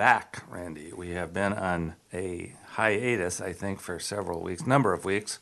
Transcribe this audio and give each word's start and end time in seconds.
back, 0.00 0.44
Randy. 0.48 0.94
We 0.96 1.10
have 1.10 1.34
been 1.34 1.52
on 1.52 1.94
a 2.10 2.54
hiatus, 2.68 3.38
I 3.38 3.52
think, 3.52 3.80
for 3.80 3.98
several 3.98 4.40
weeks, 4.40 4.66
number 4.66 4.94
of 4.94 5.04
weeks. 5.04 5.40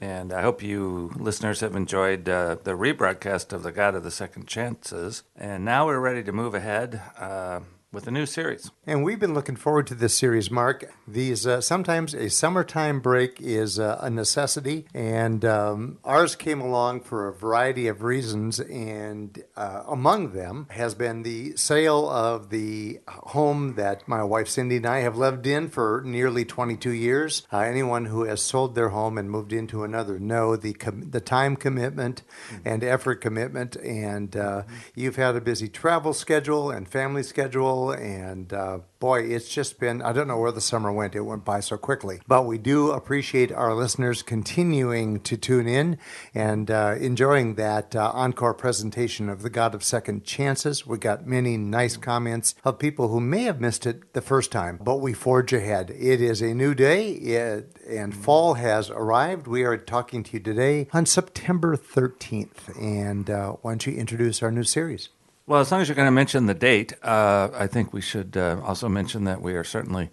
And 0.00 0.32
I 0.32 0.42
hope 0.42 0.62
you 0.62 1.10
listeners 1.16 1.58
have 1.58 1.74
enjoyed 1.74 2.28
uh, 2.28 2.54
the 2.62 2.74
rebroadcast 2.74 3.52
of 3.52 3.64
The 3.64 3.72
God 3.72 3.96
of 3.96 4.04
the 4.04 4.12
Second 4.12 4.46
Chances. 4.46 5.24
And 5.34 5.64
now 5.64 5.86
we're 5.86 5.98
ready 5.98 6.22
to 6.22 6.30
move 6.30 6.54
ahead. 6.54 7.02
Uh, 7.18 7.62
with 7.92 8.06
a 8.06 8.10
new 8.10 8.24
series. 8.24 8.70
And 8.86 9.02
we've 9.02 9.18
been 9.18 9.34
looking 9.34 9.56
forward 9.56 9.86
to 9.88 9.94
this 9.94 10.16
series, 10.16 10.50
Mark. 10.50 10.92
These 11.08 11.46
uh, 11.46 11.60
sometimes 11.60 12.14
a 12.14 12.30
summertime 12.30 13.00
break 13.00 13.40
is 13.40 13.80
uh, 13.80 13.98
a 14.00 14.08
necessity, 14.08 14.86
and 14.94 15.44
um, 15.44 15.98
ours 16.04 16.36
came 16.36 16.60
along 16.60 17.00
for 17.00 17.26
a 17.26 17.32
variety 17.32 17.88
of 17.88 18.02
reasons. 18.02 18.60
And 18.60 19.42
uh, 19.56 19.82
among 19.88 20.32
them 20.32 20.68
has 20.70 20.94
been 20.94 21.24
the 21.24 21.56
sale 21.56 22.08
of 22.08 22.50
the 22.50 23.00
home 23.08 23.74
that 23.74 24.06
my 24.06 24.22
wife 24.22 24.48
Cindy 24.48 24.76
and 24.76 24.86
I 24.86 25.00
have 25.00 25.16
lived 25.16 25.46
in 25.46 25.68
for 25.68 26.02
nearly 26.04 26.44
22 26.44 26.90
years. 26.90 27.46
Uh, 27.52 27.58
anyone 27.58 28.06
who 28.06 28.24
has 28.24 28.40
sold 28.40 28.76
their 28.76 28.90
home 28.90 29.18
and 29.18 29.30
moved 29.30 29.52
into 29.52 29.82
another 29.82 30.18
know 30.20 30.54
the 30.54 30.74
com- 30.74 31.10
the 31.10 31.20
time 31.20 31.56
commitment 31.56 32.22
mm-hmm. 32.50 32.68
and 32.68 32.84
effort 32.84 33.16
commitment. 33.16 33.74
And 33.76 34.30
mm-hmm. 34.30 34.72
you've 34.94 35.16
had 35.16 35.34
a 35.34 35.40
busy 35.40 35.68
travel 35.68 36.12
schedule 36.12 36.70
and 36.70 36.88
family 36.88 37.24
schedule 37.24 37.79
and 37.88 38.52
uh, 38.52 38.80
boy, 39.00 39.22
it's 39.22 39.48
just 39.48 39.80
been, 39.80 40.02
I 40.02 40.12
don't 40.12 40.28
know 40.28 40.38
where 40.38 40.52
the 40.52 40.60
summer 40.60 40.92
went. 40.92 41.14
It 41.14 41.20
went 41.20 41.44
by 41.44 41.60
so 41.60 41.78
quickly. 41.78 42.20
But 42.28 42.44
we 42.46 42.58
do 42.58 42.90
appreciate 42.90 43.50
our 43.50 43.74
listeners 43.74 44.22
continuing 44.22 45.20
to 45.20 45.36
tune 45.36 45.66
in 45.66 45.98
and 46.34 46.70
uh, 46.70 46.96
enjoying 47.00 47.54
that 47.54 47.96
uh, 47.96 48.10
encore 48.14 48.54
presentation 48.54 49.28
of 49.28 49.42
the 49.42 49.50
God 49.50 49.74
of 49.74 49.82
Second 49.82 50.24
Chances. 50.24 50.86
We 50.86 50.98
got 50.98 51.26
many 51.26 51.56
nice 51.56 51.96
comments 51.96 52.54
of 52.62 52.78
people 52.78 53.08
who 53.08 53.20
may 53.20 53.44
have 53.44 53.60
missed 53.60 53.86
it 53.86 54.12
the 54.12 54.20
first 54.20 54.52
time, 54.52 54.78
but 54.82 54.96
we 54.96 55.14
forge 55.14 55.52
ahead. 55.52 55.90
It 55.90 56.20
is 56.20 56.42
a 56.42 56.54
new 56.54 56.74
day, 56.74 57.12
it, 57.12 57.76
and 57.88 58.14
fall 58.14 58.54
has 58.54 58.90
arrived. 58.90 59.46
We 59.46 59.64
are 59.64 59.78
talking 59.78 60.22
to 60.24 60.32
you 60.34 60.40
today 60.40 60.88
on 60.92 61.06
September 61.06 61.76
13th. 61.76 62.78
And 62.80 63.30
uh, 63.30 63.52
why 63.62 63.72
don't 63.72 63.86
you 63.86 63.94
introduce 63.94 64.42
our 64.42 64.50
new 64.50 64.64
series? 64.64 65.08
Well, 65.50 65.60
as 65.60 65.72
long 65.72 65.80
as 65.80 65.88
you're 65.88 65.96
going 65.96 66.06
to 66.06 66.12
mention 66.12 66.46
the 66.46 66.54
date, 66.54 66.92
uh, 67.02 67.48
I 67.52 67.66
think 67.66 67.92
we 67.92 68.00
should 68.00 68.36
uh, 68.36 68.60
also 68.62 68.88
mention 68.88 69.24
that 69.24 69.42
we 69.42 69.54
are 69.54 69.64
certainly 69.64 70.10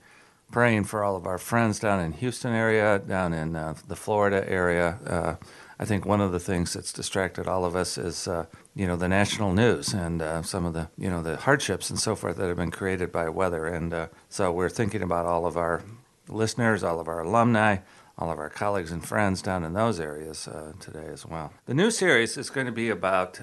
praying 0.52 0.86
for 0.86 1.04
all 1.04 1.16
of 1.16 1.28
our 1.28 1.38
friends 1.38 1.78
down 1.78 2.00
in 2.00 2.14
Houston 2.14 2.54
area, 2.54 2.98
down 2.98 3.34
in 3.34 3.56
uh, 3.56 3.76
the 3.88 3.96
Florida 3.96 4.50
area. 4.50 4.98
Uh, 5.06 5.36
I 5.78 5.86
think 5.86 6.08
one 6.08 6.22
of 6.22 6.32
the 6.32 6.40
things 6.40 6.74
that's 6.74 6.92
distracted 6.92 7.48
all 7.48 7.66
of 7.66 7.76
us 7.76 8.00
is, 8.00 8.28
uh, 8.28 8.48
you 8.74 8.88
know, 8.88 8.96
the 8.96 9.08
national 9.08 9.54
news 9.54 9.94
and 9.94 10.24
uh, 10.24 10.42
some 10.42 10.66
of 10.66 10.74
the, 10.74 10.90
you 10.98 11.08
know, 11.08 11.22
the 11.22 11.38
hardships 11.38 11.92
and 11.92 12.00
so 12.00 12.16
forth 12.16 12.38
that 12.38 12.48
have 12.48 12.58
been 12.58 12.72
created 12.72 13.12
by 13.12 13.30
weather. 13.30 13.68
And 13.68 14.10
so 14.30 14.52
we're 14.52 14.70
thinking 14.70 15.04
about 15.04 15.28
all 15.28 15.46
of 15.46 15.56
our 15.56 15.84
listeners, 16.28 16.84
all 16.84 17.00
of 17.00 17.08
our 17.08 17.20
alumni, 17.20 17.78
all 18.18 18.32
of 18.32 18.40
our 18.40 18.50
colleagues 18.50 18.92
and 18.92 19.06
friends 19.06 19.44
down 19.44 19.64
in 19.64 19.74
those 19.74 20.00
areas 20.00 20.50
today 20.80 21.06
as 21.14 21.28
well. 21.28 21.54
The 21.68 21.76
new 21.76 21.92
series 21.92 22.38
is 22.38 22.50
going 22.50 22.66
to 22.66 22.74
be 22.74 22.90
about 22.90 23.40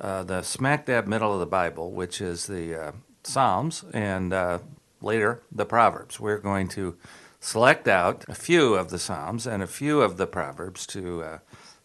uh, 0.00 0.22
the 0.22 0.42
smack 0.42 0.86
dab 0.86 1.06
middle 1.06 1.32
of 1.32 1.40
the 1.40 1.46
Bible, 1.46 1.92
which 1.92 2.20
is 2.20 2.46
the 2.46 2.74
uh, 2.74 2.92
Psalms 3.24 3.84
and 3.92 4.32
uh, 4.32 4.58
later 5.00 5.42
the 5.50 5.66
Proverbs. 5.66 6.18
We're 6.18 6.38
going 6.38 6.68
to 6.68 6.96
select 7.40 7.88
out 7.88 8.24
a 8.28 8.34
few 8.34 8.74
of 8.74 8.90
the 8.90 8.98
Psalms 8.98 9.46
and 9.46 9.62
a 9.62 9.66
few 9.66 10.00
of 10.00 10.16
the 10.16 10.26
Proverbs 10.26 10.86
to 10.88 11.22
uh, 11.22 11.38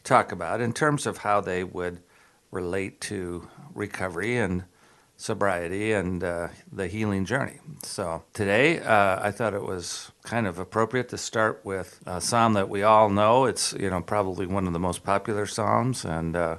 talk 0.04 0.32
about 0.32 0.62
in 0.62 0.74
terms 0.74 1.06
of 1.06 1.20
how 1.20 1.42
they 1.42 1.64
would 1.64 2.00
relate 2.52 3.02
to 3.02 3.48
recovery 3.74 4.38
and 4.38 4.64
sobriety 5.18 5.92
and 5.92 6.24
uh, 6.24 6.48
the 6.72 6.88
healing 6.88 7.26
journey. 7.26 7.60
So 7.84 8.24
today, 8.34 8.80
uh, 8.80 9.20
I 9.22 9.32
thought 9.32 9.56
it 9.56 9.64
was 9.64 10.12
kind 10.24 10.46
of 10.46 10.60
appropriate 10.60 11.10
to 11.10 11.18
start 11.18 11.62
with 11.64 12.00
a 12.06 12.22
psalm 12.22 12.54
that 12.54 12.70
we 12.70 12.84
all 12.84 13.10
know. 13.10 13.46
It's 13.46 13.74
you 13.74 13.90
know 13.90 14.02
probably 14.02 14.46
one 14.46 14.68
of 14.68 14.74
the 14.74 14.80
most 14.80 15.04
popular 15.04 15.48
psalms, 15.48 16.06
and 16.06 16.36
uh, 16.36 16.58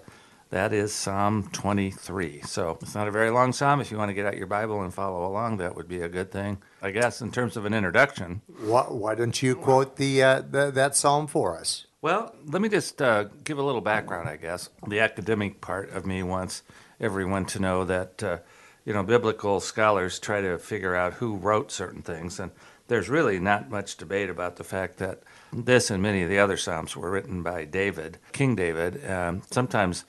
that 0.50 0.72
is 0.72 0.92
Psalm 0.92 1.48
23. 1.53 2.42
So 2.42 2.78
it's 2.81 2.94
not 2.94 3.09
a 3.09 3.10
very 3.10 3.31
long 3.31 3.53
psalm. 3.53 3.81
If 3.81 3.91
you 3.91 3.98
want 3.98 4.09
to 4.09 4.14
get 4.14 4.26
out 4.26 4.36
your 4.36 4.47
Bible 4.47 4.82
and 4.82 4.92
follow 4.92 5.26
along, 5.26 5.59
that 5.59 5.76
would 5.76 5.88
be 5.88 6.00
a 6.00 6.09
good 6.09 6.31
thing, 6.31 6.59
I 6.81 6.91
guess, 6.91 7.20
in 7.20 7.31
terms 7.31 7.56
of 7.56 7.64
an 7.64 7.75
introduction. 7.75 8.42
Why, 8.60 8.82
why 8.82 9.14
don't 9.14 9.42
you 9.42 9.54
quote 9.54 9.97
the, 9.97 10.22
uh, 10.22 10.42
the, 10.48 10.70
that 10.70 10.97
psalm 10.97 11.26
for 11.26 11.59
us? 11.59 11.86
Well, 12.00 12.34
let 12.47 12.62
me 12.62 12.69
just 12.69 13.03
uh, 13.03 13.25
give 13.44 13.59
a 13.59 13.62
little 13.62 13.81
background, 13.81 14.28
I 14.28 14.36
guess. 14.36 14.70
The 14.86 15.00
academic 15.00 15.60
part 15.60 15.91
of 15.91 16.06
me 16.06 16.22
wants 16.22 16.62
everyone 17.00 17.44
to 17.47 17.59
know 17.59 17.84
that, 17.84 18.22
uh, 18.22 18.38
you 18.84 18.92
know, 18.92 19.03
biblical 19.03 19.60
scholars 19.60 20.19
try 20.19 20.41
to 20.41 20.59
figure 20.59 20.94
out 20.94 21.15
who 21.15 21.36
wrote 21.36 21.72
certain 21.72 22.03
things. 22.03 22.38
And 22.38 22.53
there's 22.86 23.09
really 23.09 23.38
not 23.38 23.69
much 23.69 23.97
debate 23.97 24.30
about 24.30 24.56
the 24.56 24.65
fact 24.65 24.98
that 24.98 25.22
this 25.53 25.91
and 25.91 26.03
many 26.03 26.22
of 26.22 26.30
the 26.30 26.38
other 26.38 26.56
Psalms 26.56 26.97
were 26.97 27.10
written 27.10 27.42
by 27.42 27.65
David, 27.65 28.19
King 28.32 28.54
David. 28.54 29.04
Um, 29.09 29.42
sometimes 29.50 30.04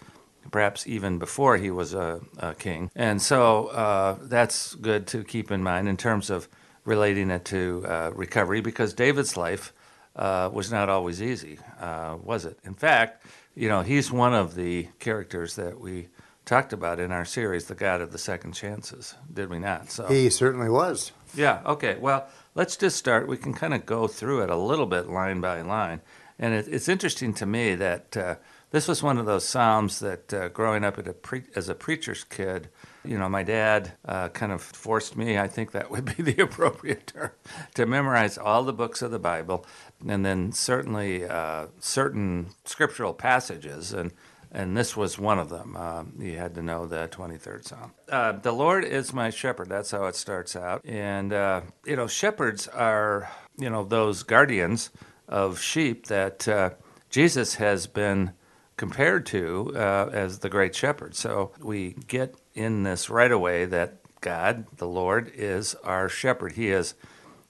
perhaps 0.52 0.88
even 0.88 1.18
before 1.18 1.58
he 1.58 1.72
was 1.72 1.94
a, 1.94 2.22
a 2.38 2.54
king. 2.56 2.92
And 2.96 3.22
so 3.22 3.68
uh, 3.68 4.18
that's 4.22 4.76
good 4.76 5.08
to 5.08 5.24
keep 5.24 5.52
in 5.52 5.64
mind 5.64 5.88
in 5.88 5.98
terms 5.98 6.30
of 6.30 6.48
relating 6.86 7.30
it 7.30 7.46
to 7.46 7.86
uh, 7.88 8.12
recovery 8.16 8.62
because 8.62 8.94
David's 8.94 9.38
life 9.38 9.74
uh, 10.16 10.50
was 10.52 10.72
not 10.72 10.90
always 10.90 11.22
easy, 11.22 11.60
uh, 11.80 12.18
was 12.24 12.46
it? 12.46 12.58
In 12.64 12.74
fact, 12.74 13.26
you 13.56 13.70
know, 13.70 13.82
he's 13.82 14.12
one 14.12 14.34
of 14.34 14.56
the 14.56 14.88
characters 15.00 15.56
that 15.56 15.80
we 15.80 16.08
talked 16.46 16.74
about 16.74 17.00
in 17.00 17.12
our 17.12 17.26
series, 17.26 17.66
The 17.66 17.76
God 17.76 18.02
of 18.02 18.12
the 18.12 18.18
Second 18.18 18.54
Chances, 18.54 19.14
did 19.32 19.50
we 19.50 19.60
not? 19.60 19.92
So 19.92 20.08
He 20.08 20.30
certainly 20.30 20.70
was. 20.70 21.12
Yeah, 21.36 21.62
okay. 21.66 21.98
Well, 22.00 22.28
let's 22.56 22.76
just 22.76 22.98
start. 22.98 23.28
We 23.28 23.38
can 23.38 23.54
kind 23.54 23.74
of 23.74 23.86
go 23.86 24.08
through 24.08 24.42
it 24.42 24.50
a 24.50 24.56
little 24.56 24.88
bit 24.88 25.10
line 25.10 25.42
by 25.42 25.62
line. 25.62 26.02
And 26.40 26.54
it, 26.56 26.68
it's 26.68 26.90
interesting 26.90 27.34
to 27.36 27.46
me 27.46 27.76
that 27.76 28.18
uh, 28.18 28.36
this 28.72 28.88
was 28.88 29.02
one 29.02 29.18
of 29.18 29.26
those 29.26 29.46
psalms 29.46 30.00
that, 30.00 30.34
uh, 30.34 30.50
growing 30.50 30.84
up 30.84 30.98
a 30.98 31.14
pre- 31.14 31.44
as 31.56 31.70
a 31.70 31.76
preacher's 31.76 32.24
kid, 32.24 32.70
you 33.04 33.18
know, 33.18 33.30
my 33.30 33.44
dad 33.44 33.94
uh, 34.06 34.30
kind 34.30 34.52
of 34.52 34.62
forced 34.62 35.16
me, 35.16 35.38
I 35.38 35.48
think 35.48 35.72
that 35.72 35.90
would 35.90 36.06
be 36.18 36.24
the 36.24 36.42
appropriate 36.44 37.08
term, 37.08 37.32
to 37.76 37.86
memorize 37.86 38.38
all 38.38 38.64
the 38.64 38.74
books 38.74 39.02
of 39.02 39.12
the 39.12 39.20
Bible, 39.20 39.66
and 40.08 40.26
then 40.26 40.52
certainly 40.52 41.26
uh, 41.26 41.68
certain 41.80 42.52
scriptural 42.66 43.14
passages, 43.14 43.94
and 43.94 44.12
and 44.52 44.76
this 44.76 44.98
was 44.98 45.20
one 45.20 45.38
of 45.38 45.50
them. 45.50 45.76
Uh, 45.78 46.04
you 46.18 46.38
had 46.38 46.56
to 46.56 46.64
know 46.64 46.88
the 46.88 47.08
23rd 47.10 47.68
Psalm. 47.68 47.94
Uh, 48.10 48.32
the 48.32 48.52
Lord 48.52 48.84
is 48.84 49.14
my 49.14 49.30
shepherd. 49.30 49.70
That's 49.70 49.92
how 49.92 50.06
it 50.06 50.16
starts 50.16 50.56
out. 50.56 50.84
And, 50.86 51.32
uh, 51.32 51.62
you 51.86 51.96
know, 51.96 52.08
shepherds 52.08 52.68
are, 52.68 53.30
you 53.60 53.70
know, 53.70 53.84
those 53.84 54.24
guardians 54.24 54.90
of 55.28 55.60
sheep 55.60 56.08
that 56.08 56.48
uh, 56.48 56.72
Jesus 57.12 57.56
has 57.56 57.86
been 57.86 58.32
compared 58.80 59.26
to 59.26 59.74
uh, 59.76 60.10
as 60.14 60.40
the 60.40 60.48
great 60.48 60.74
shepherd. 60.74 61.14
So 61.14 61.52
we 61.60 61.98
get 62.08 62.34
in 62.56 62.84
this 62.84 63.10
right 63.10 63.32
away 63.32 63.66
that 63.66 63.98
God, 64.22 64.68
the 64.78 64.88
Lord, 64.88 65.30
is 65.36 65.76
our 65.84 66.08
shepherd. 66.08 66.54
He 66.54 66.70
is 66.70 66.94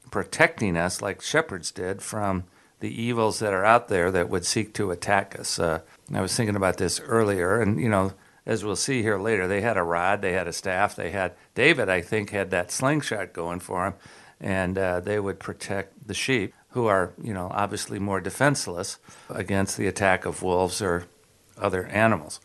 protecting 0.09 0.75
us 0.75 1.03
like 1.03 1.21
shepherds 1.21 1.69
did 1.69 2.01
from 2.01 2.45
the 2.79 2.89
evils 2.89 3.37
that 3.39 3.53
are 3.53 3.63
out 3.63 3.89
there 3.89 4.09
that 4.09 4.27
would 4.27 4.43
seek 4.43 4.73
to 4.73 4.89
attack 4.89 5.39
us. 5.39 5.59
Uh, 5.59 5.81
I 6.11 6.21
was 6.21 6.35
thinking 6.35 6.55
about 6.55 6.77
this 6.77 6.99
earlier, 6.99 7.61
and 7.61 7.79
you 7.79 7.89
know, 7.89 8.13
as 8.47 8.65
we'll 8.65 8.75
see 8.75 9.03
here 9.03 9.19
later, 9.19 9.47
they 9.47 9.61
had 9.61 9.77
a 9.77 9.83
rod, 9.83 10.23
they 10.23 10.33
had 10.33 10.47
a 10.47 10.53
staff, 10.53 10.95
they 10.95 11.11
had 11.11 11.33
David, 11.53 11.89
I 11.89 12.01
think, 12.01 12.31
had 12.31 12.49
that 12.49 12.71
slingshot 12.71 13.33
going 13.33 13.59
for 13.59 13.85
him, 13.85 13.93
and 14.41 14.79
uh, 14.79 14.99
they 14.99 15.19
would 15.19 15.39
protect 15.39 16.07
the 16.07 16.15
sheep 16.15 16.55
who 16.69 16.87
are, 16.87 17.13
you 17.21 17.35
know, 17.35 17.51
obviously 17.53 17.99
more 17.99 18.19
defenseless 18.19 18.97
against 19.29 19.77
the 19.77 19.85
attack 19.85 20.25
of 20.25 20.41
wolves 20.41 20.81
or 20.81 21.05
other 21.59 21.85
animals. 21.87 22.39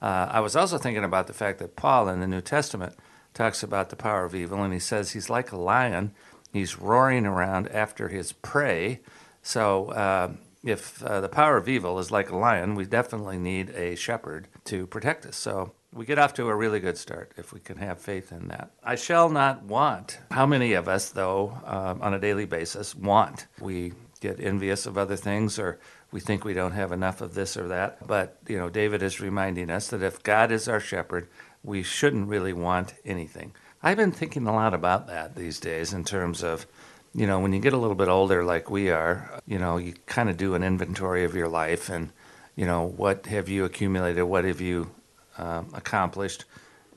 Uh, 0.00 0.28
I 0.30 0.40
was 0.40 0.56
also 0.56 0.78
thinking 0.78 1.04
about 1.04 1.26
the 1.26 1.32
fact 1.32 1.58
that 1.58 1.76
Paul 1.76 2.08
in 2.08 2.20
the 2.20 2.26
New 2.26 2.40
Testament 2.40 2.94
talks 3.34 3.62
about 3.62 3.90
the 3.90 3.96
power 3.96 4.24
of 4.24 4.34
evil, 4.34 4.62
and 4.62 4.72
he 4.72 4.78
says 4.78 5.12
he's 5.12 5.30
like 5.30 5.52
a 5.52 5.56
lion. 5.56 6.12
He's 6.52 6.78
roaring 6.78 7.26
around 7.26 7.68
after 7.68 8.08
his 8.08 8.32
prey. 8.32 9.00
So, 9.42 9.88
uh, 9.90 10.32
if 10.64 11.02
uh, 11.02 11.20
the 11.20 11.28
power 11.28 11.56
of 11.56 11.68
evil 11.68 11.98
is 11.98 12.10
like 12.10 12.30
a 12.30 12.36
lion, 12.36 12.74
we 12.74 12.86
definitely 12.86 13.38
need 13.38 13.70
a 13.70 13.94
shepherd 13.94 14.48
to 14.64 14.86
protect 14.86 15.24
us. 15.26 15.36
So, 15.36 15.72
we 15.92 16.04
get 16.04 16.18
off 16.18 16.34
to 16.34 16.48
a 16.48 16.54
really 16.54 16.80
good 16.80 16.98
start 16.98 17.32
if 17.36 17.52
we 17.52 17.60
can 17.60 17.78
have 17.78 17.98
faith 17.98 18.30
in 18.30 18.48
that. 18.48 18.70
I 18.84 18.96
shall 18.96 19.30
not 19.30 19.62
want. 19.62 20.18
How 20.30 20.44
many 20.44 20.74
of 20.74 20.88
us, 20.88 21.10
though, 21.10 21.58
uh, 21.64 21.94
on 22.00 22.12
a 22.12 22.18
daily 22.18 22.44
basis, 22.44 22.94
want? 22.94 23.46
We 23.60 23.92
get 24.20 24.40
envious 24.40 24.86
of 24.86 24.98
other 24.98 25.16
things 25.16 25.58
or 25.58 25.78
we 26.10 26.20
think 26.20 26.44
we 26.44 26.54
don't 26.54 26.72
have 26.72 26.92
enough 26.92 27.20
of 27.20 27.34
this 27.34 27.56
or 27.56 27.68
that. 27.68 28.06
But, 28.06 28.38
you 28.48 28.58
know, 28.58 28.68
David 28.68 29.02
is 29.02 29.20
reminding 29.20 29.70
us 29.70 29.88
that 29.88 30.02
if 30.02 30.22
God 30.22 30.50
is 30.52 30.68
our 30.68 30.80
shepherd, 30.80 31.28
we 31.62 31.82
shouldn't 31.82 32.28
really 32.28 32.52
want 32.52 32.94
anything. 33.04 33.54
I've 33.82 33.96
been 33.96 34.12
thinking 34.12 34.46
a 34.46 34.54
lot 34.54 34.74
about 34.74 35.06
that 35.08 35.34
these 35.34 35.60
days 35.60 35.92
in 35.92 36.04
terms 36.04 36.42
of, 36.42 36.66
you 37.14 37.26
know, 37.26 37.40
when 37.40 37.52
you 37.52 37.60
get 37.60 37.72
a 37.72 37.78
little 37.78 37.96
bit 37.96 38.08
older 38.08 38.44
like 38.44 38.70
we 38.70 38.90
are, 38.90 39.40
you 39.46 39.58
know, 39.58 39.76
you 39.76 39.94
kind 40.06 40.28
of 40.28 40.36
do 40.36 40.54
an 40.54 40.62
inventory 40.62 41.24
of 41.24 41.34
your 41.34 41.48
life 41.48 41.88
and, 41.88 42.10
you 42.54 42.66
know, 42.66 42.86
what 42.86 43.26
have 43.26 43.48
you 43.48 43.64
accumulated? 43.64 44.24
What 44.24 44.44
have 44.44 44.60
you 44.60 44.90
um, 45.38 45.68
accomplished. 45.74 46.44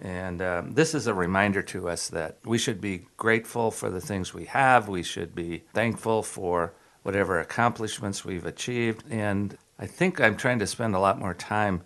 And 0.02 0.42
um, 0.42 0.74
this 0.74 0.96
is 0.96 1.08
a 1.08 1.14
reminder 1.14 1.62
to 1.64 1.90
us 1.90 2.08
that 2.10 2.38
we 2.46 2.58
should 2.58 2.80
be 2.80 3.08
grateful 3.18 3.70
for 3.70 3.90
the 3.90 4.00
things 4.00 4.34
we 4.34 4.46
have. 4.46 4.88
We 4.88 5.04
should 5.04 5.36
be 5.36 5.64
thankful 5.74 6.24
for 6.24 6.74
whatever 7.04 7.40
accomplishments 7.40 8.26
we've 8.26 8.46
achieved. 8.46 9.04
And 9.10 9.58
I 9.78 9.86
think 9.86 10.20
I'm 10.20 10.36
trying 10.38 10.60
to 10.60 10.68
spend 10.68 10.96
a 10.96 11.00
lot 11.00 11.20
more 11.20 11.34
time 11.34 11.84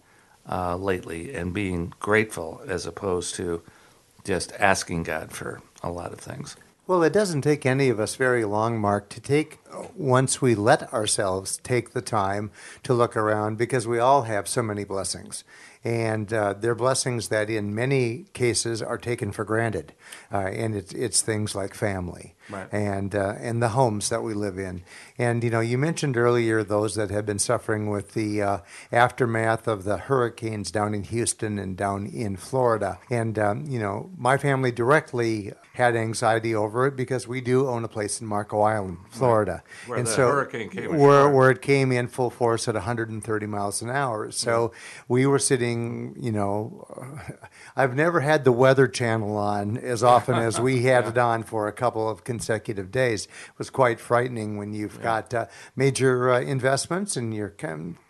uh, 0.49 0.75
lately 0.75 1.33
and 1.33 1.53
being 1.53 1.93
grateful 1.99 2.61
as 2.67 2.85
opposed 2.85 3.35
to 3.35 3.61
just 4.23 4.51
asking 4.59 5.03
God 5.03 5.31
for 5.31 5.61
a 5.81 5.91
lot 5.91 6.13
of 6.13 6.19
things. 6.19 6.55
Well, 6.85 7.03
it 7.03 7.13
doesn't 7.13 7.43
take 7.43 7.65
any 7.65 7.89
of 7.89 7.99
us 7.99 8.15
very 8.15 8.43
long, 8.43 8.79
Mark, 8.79 9.07
to 9.09 9.21
take, 9.21 9.59
once 9.95 10.41
we 10.41 10.55
let 10.55 10.93
ourselves 10.93 11.57
take 11.57 11.91
the 11.91 12.01
time 12.01 12.51
to 12.83 12.93
look 12.93 13.15
around, 13.15 13.57
because 13.57 13.87
we 13.87 13.99
all 13.99 14.23
have 14.23 14.47
so 14.47 14.61
many 14.63 14.83
blessings 14.83 15.43
and 15.83 16.31
uh, 16.31 16.53
they're 16.53 16.75
blessings 16.75 17.27
that 17.27 17.49
in 17.49 17.75
many 17.75 18.25
cases 18.33 18.81
are 18.81 18.97
taken 18.97 19.31
for 19.31 19.43
granted. 19.43 19.93
Uh, 20.31 20.37
and 20.37 20.75
it's, 20.75 20.93
it's 20.93 21.21
things 21.21 21.55
like 21.55 21.73
family 21.73 22.35
right. 22.49 22.67
and, 22.71 23.13
uh, 23.13 23.35
and 23.39 23.61
the 23.61 23.69
homes 23.69 24.09
that 24.09 24.23
we 24.23 24.33
live 24.33 24.57
in. 24.57 24.83
And, 25.17 25.43
you 25.43 25.49
know, 25.49 25.59
you 25.59 25.77
mentioned 25.77 26.15
earlier 26.15 26.63
those 26.63 26.95
that 26.95 27.11
have 27.11 27.25
been 27.25 27.39
suffering 27.39 27.89
with 27.89 28.13
the 28.13 28.41
uh, 28.41 28.57
aftermath 28.91 29.67
of 29.67 29.83
the 29.83 29.97
hurricanes 29.97 30.71
down 30.71 30.93
in 30.93 31.03
Houston 31.03 31.59
and 31.59 31.75
down 31.75 32.05
in 32.05 32.37
Florida. 32.37 32.99
And, 33.09 33.37
um, 33.37 33.65
you 33.65 33.79
know, 33.79 34.09
my 34.17 34.37
family 34.37 34.71
directly 34.71 35.51
had 35.73 35.95
anxiety 35.95 36.55
over 36.55 36.87
it 36.87 36.95
because 36.95 37.27
we 37.27 37.41
do 37.41 37.67
own 37.67 37.83
a 37.83 37.87
place 37.87 38.21
in 38.21 38.27
Marco 38.27 38.61
Island, 38.61 38.99
Florida. 39.09 39.62
Where 39.87 39.97
and 39.97 40.07
the 40.07 40.11
so 40.11 40.27
hurricane 40.27 40.69
came 40.69 40.97
where, 40.97 41.29
where 41.29 41.51
it 41.51 41.61
came 41.61 41.91
in 41.91 42.07
full 42.07 42.29
force 42.29 42.67
at 42.67 42.75
130 42.75 43.45
miles 43.45 43.81
an 43.81 43.89
hour. 43.89 44.31
So 44.31 44.71
yeah. 44.73 44.79
we 45.07 45.25
were 45.25 45.39
sitting, 45.39 46.15
you 46.19 46.31
know, 46.31 46.87
I've 47.75 47.95
never 47.95 48.21
had 48.21 48.43
the 48.43 48.51
Weather 48.51 48.87
Channel 48.87 49.35
on 49.35 49.77
as 49.77 50.03
often 50.03 50.35
as 50.35 50.59
we 50.59 50.83
had 50.83 51.05
yeah. 51.05 51.09
it 51.09 51.17
on 51.17 51.43
for 51.43 51.67
a 51.67 51.73
couple 51.73 52.09
of 52.09 52.23
consecutive 52.23 52.91
days. 52.91 53.25
It 53.25 53.57
was 53.57 53.69
quite 53.69 53.99
frightening 53.99 54.57
when 54.57 54.73
you've 54.73 54.95
yeah. 54.95 55.03
got 55.03 55.33
uh, 55.33 55.45
major 55.75 56.31
uh, 56.31 56.41
investments 56.41 57.17
and 57.17 57.33
you're 57.33 57.53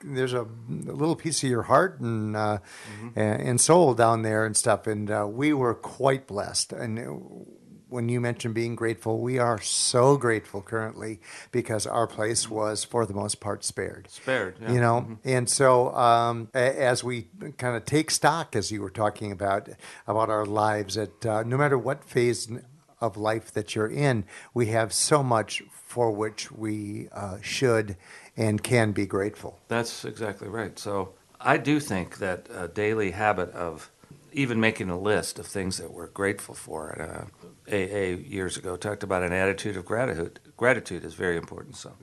there's 0.03 0.33
a, 0.33 0.41
a, 0.41 0.45
little 0.69 1.15
piece 1.15 1.43
of 1.43 1.49
your 1.49 1.63
heart 1.63 1.99
and, 1.99 2.35
uh, 2.35 2.59
mm-hmm. 2.99 3.19
and 3.19 3.61
soul 3.61 3.93
down 3.93 4.21
there 4.21 4.45
and 4.45 4.55
stuff. 4.55 4.87
And 4.87 5.09
uh, 5.09 5.27
we 5.29 5.53
were 5.53 5.73
quite 5.73 6.27
blessed. 6.27 6.73
And 6.73 7.45
when 7.93 8.09
you 8.09 8.19
mentioned 8.19 8.55
being 8.55 8.75
grateful, 8.75 9.19
we 9.19 9.37
are 9.37 9.61
so 9.61 10.17
grateful 10.17 10.63
currently 10.63 11.21
because 11.51 11.85
our 11.85 12.07
place 12.07 12.49
was, 12.49 12.83
for 12.83 13.05
the 13.05 13.13
most 13.13 13.39
part, 13.39 13.63
spared. 13.63 14.09
Spared, 14.09 14.57
yeah. 14.59 14.73
You 14.73 14.81
know, 14.81 15.01
mm-hmm. 15.01 15.13
and 15.23 15.47
so 15.47 15.93
um, 15.93 16.49
as 16.55 17.03
we 17.03 17.27
kind 17.59 17.77
of 17.77 17.85
take 17.85 18.09
stock, 18.09 18.55
as 18.55 18.71
you 18.71 18.81
were 18.81 18.89
talking 18.89 19.31
about, 19.31 19.69
about 20.07 20.31
our 20.31 20.45
lives, 20.45 20.95
that 20.95 21.25
uh, 21.25 21.43
no 21.43 21.55
matter 21.55 21.77
what 21.77 22.03
phase 22.03 22.51
of 22.99 23.15
life 23.15 23.51
that 23.53 23.75
you're 23.75 23.91
in, 23.91 24.25
we 24.55 24.65
have 24.67 24.91
so 24.91 25.21
much 25.21 25.61
for 25.71 26.11
which 26.11 26.51
we 26.51 27.09
uh, 27.11 27.37
should 27.41 27.95
and 28.35 28.63
can 28.63 28.91
be 28.91 29.05
grateful. 29.05 29.59
That's 29.67 30.03
exactly 30.03 30.47
right. 30.47 30.79
So 30.79 31.13
I 31.39 31.57
do 31.57 31.79
think 31.79 32.17
that 32.17 32.47
a 32.51 32.67
daily 32.67 33.11
habit 33.11 33.51
of 33.51 33.91
even 34.33 34.59
making 34.59 34.89
a 34.89 34.99
list 34.99 35.39
of 35.39 35.45
things 35.45 35.77
that 35.77 35.91
we're 35.91 36.07
grateful 36.07 36.55
for. 36.55 37.01
Uh, 37.01 37.25
AA 37.71 38.17
years 38.17 38.57
ago 38.57 38.75
talked 38.75 39.03
about 39.03 39.23
an 39.23 39.31
attitude 39.31 39.77
of 39.77 39.85
gratitude. 39.85 40.39
Gratitude 40.57 41.03
is 41.05 41.13
very 41.13 41.37
important. 41.37 41.75
So, 41.77 41.93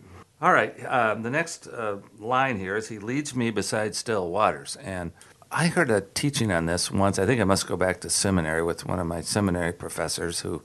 all 0.40 0.52
right, 0.52 0.74
um, 0.86 1.22
the 1.22 1.30
next 1.30 1.66
uh, 1.66 1.98
line 2.18 2.58
here 2.58 2.76
is 2.76 2.88
He 2.88 2.98
leads 2.98 3.34
me 3.34 3.50
beside 3.50 3.94
still 3.94 4.30
waters. 4.30 4.76
And 4.76 5.12
I 5.52 5.66
heard 5.66 5.90
a 5.90 6.00
teaching 6.00 6.50
on 6.50 6.66
this 6.66 6.90
once. 6.90 7.18
I 7.18 7.26
think 7.26 7.40
I 7.40 7.44
must 7.44 7.66
go 7.66 7.76
back 7.76 8.00
to 8.00 8.10
seminary 8.10 8.62
with 8.62 8.86
one 8.86 8.98
of 8.98 9.06
my 9.06 9.20
seminary 9.20 9.72
professors 9.72 10.40
who 10.40 10.62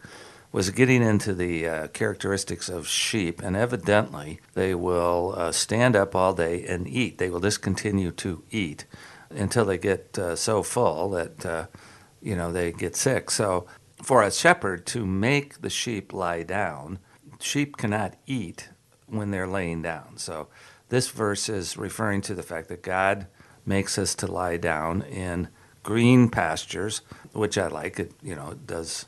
was 0.52 0.70
getting 0.70 1.04
into 1.04 1.34
the 1.34 1.68
uh, 1.68 1.88
characteristics 1.88 2.70
of 2.70 2.88
sheep, 2.88 3.42
and 3.42 3.58
evidently 3.58 4.40
they 4.54 4.74
will 4.74 5.34
uh, 5.36 5.52
stand 5.52 5.98
up 5.98 6.16
all 6.16 6.34
day 6.34 6.66
and 6.66 6.88
eat. 6.88 7.18
They 7.18 7.30
will 7.30 7.42
just 7.42 7.62
continue 7.62 8.12
to 8.12 8.42
eat 8.52 8.86
until 9.30 9.66
they 9.66 9.78
get 9.78 10.18
uh, 10.18 10.36
so 10.36 10.64
full 10.64 11.10
that 11.12 11.46
uh, 11.46 11.68
you 12.22 12.36
know 12.36 12.52
they 12.52 12.72
get 12.72 12.96
sick. 12.96 13.30
So 13.32 13.66
for 14.02 14.24
a 14.24 14.32
shepherd 14.32 14.86
to 14.88 15.06
make 15.06 15.62
the 15.62 15.70
sheep 15.70 16.14
lie 16.14 16.44
down, 16.44 17.00
sheep 17.40 17.78
cannot 17.78 18.16
eat 18.26 18.70
when 19.08 19.32
they're 19.32 19.48
laying 19.48 19.82
down. 19.82 20.18
So 20.18 20.48
this 20.90 21.10
verse 21.10 21.50
is 21.50 21.78
referring 21.78 22.22
to 22.22 22.36
the 22.36 22.44
fact 22.44 22.68
that 22.70 22.84
God 22.84 23.28
makes 23.66 23.98
us 23.98 24.16
to 24.16 24.28
lie 24.28 24.58
down 24.58 25.02
in 25.04 25.50
green 25.84 26.30
pastures, 26.30 27.02
which 27.34 27.58
I 27.58 27.68
like. 27.68 28.00
It 28.00 28.12
you 28.22 28.36
know 28.36 28.52
it 28.52 28.68
does 28.68 29.08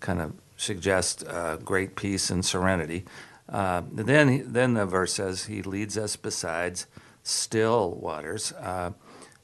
kind 0.00 0.20
of 0.20 0.34
suggest 0.56 1.24
uh, 1.26 1.56
great 1.56 1.96
peace 1.96 2.30
and 2.30 2.44
serenity. 2.44 3.04
Uh, 3.48 3.82
then 3.90 4.52
then 4.52 4.74
the 4.74 4.86
verse 4.86 5.14
says 5.14 5.46
He 5.46 5.62
leads 5.62 5.96
us 5.96 6.16
besides 6.16 6.86
still 7.22 7.94
waters, 7.94 8.52
uh, 8.52 8.92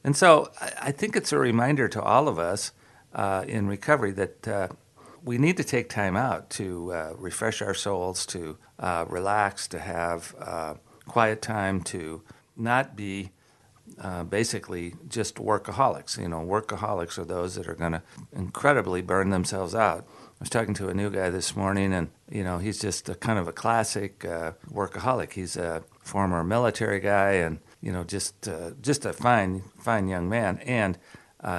and 0.05 0.15
so 0.15 0.51
I, 0.61 0.93
think 0.93 1.17
it's 1.17 1.33
a 1.33 1.39
reminder 1.39 1.89
to 1.89 2.03
all 2.03 2.29
of 2.29 2.39
us 2.39 2.73
uh, 3.15 3.45
in 3.49 3.67
recovery 3.67 4.13
that 4.13 4.47
uh, 4.47 4.69
we 5.25 5.39
need 5.39 5.57
to 5.57 5.65
take 5.65 5.89
time 5.89 6.15
out 6.15 6.51
to 6.51 6.93
uh, 6.93 7.15
refresh 7.17 7.63
our 7.63 7.73
souls, 7.73 8.27
to 8.27 8.59
uh, 8.79 9.07
relax, 9.09 9.67
to 9.69 9.79
have 9.79 10.35
uh, 10.39 10.75
quiet 11.07 11.41
time, 11.41 11.81
to 11.85 12.23
not 12.55 12.95
be 12.95 13.31
uh, 13.99 14.25
basically 14.25 14.95
just 15.09 15.37
workaholics. 15.37 16.21
You 16.21 16.29
know, 16.29 16.41
workaholics 16.41 17.17
are 17.17 17.25
those 17.25 17.55
that 17.55 17.67
are 17.67 17.75
going 17.75 17.93
to 17.93 18.03
incredibly 18.31 19.01
burn 19.01 19.31
themselves 19.31 19.75
out. 19.75 20.05
I 20.07 20.37
was 20.41 20.51
talking 20.51 20.75
to 20.75 20.89
a 20.89 20.95
new 20.95 21.09
guy 21.09 21.31
this 21.31 21.57
morning, 21.57 21.95
and 21.95 22.11
you 22.31 22.45
know, 22.45 22.59
he's 22.59 22.79
just 22.79 23.09
a 23.09 23.15
kind 23.15 23.39
of 23.39 23.49
a 23.49 23.53
classic 23.53 24.19
workaholic. 24.19 25.33
He's 25.33 25.57
a 25.57 25.83
former 26.01 26.45
military 26.45 27.01
guy, 27.01 27.33
and 27.33 27.61
you 27.85 27.93
know, 27.93 28.03
just 28.03 28.49
uh, 28.49 28.71
just 28.81 29.05
a 29.05 29.13
fine 29.13 29.63
fine 29.79 30.09
young 30.09 30.29
man, 30.29 30.59
and 30.59 30.99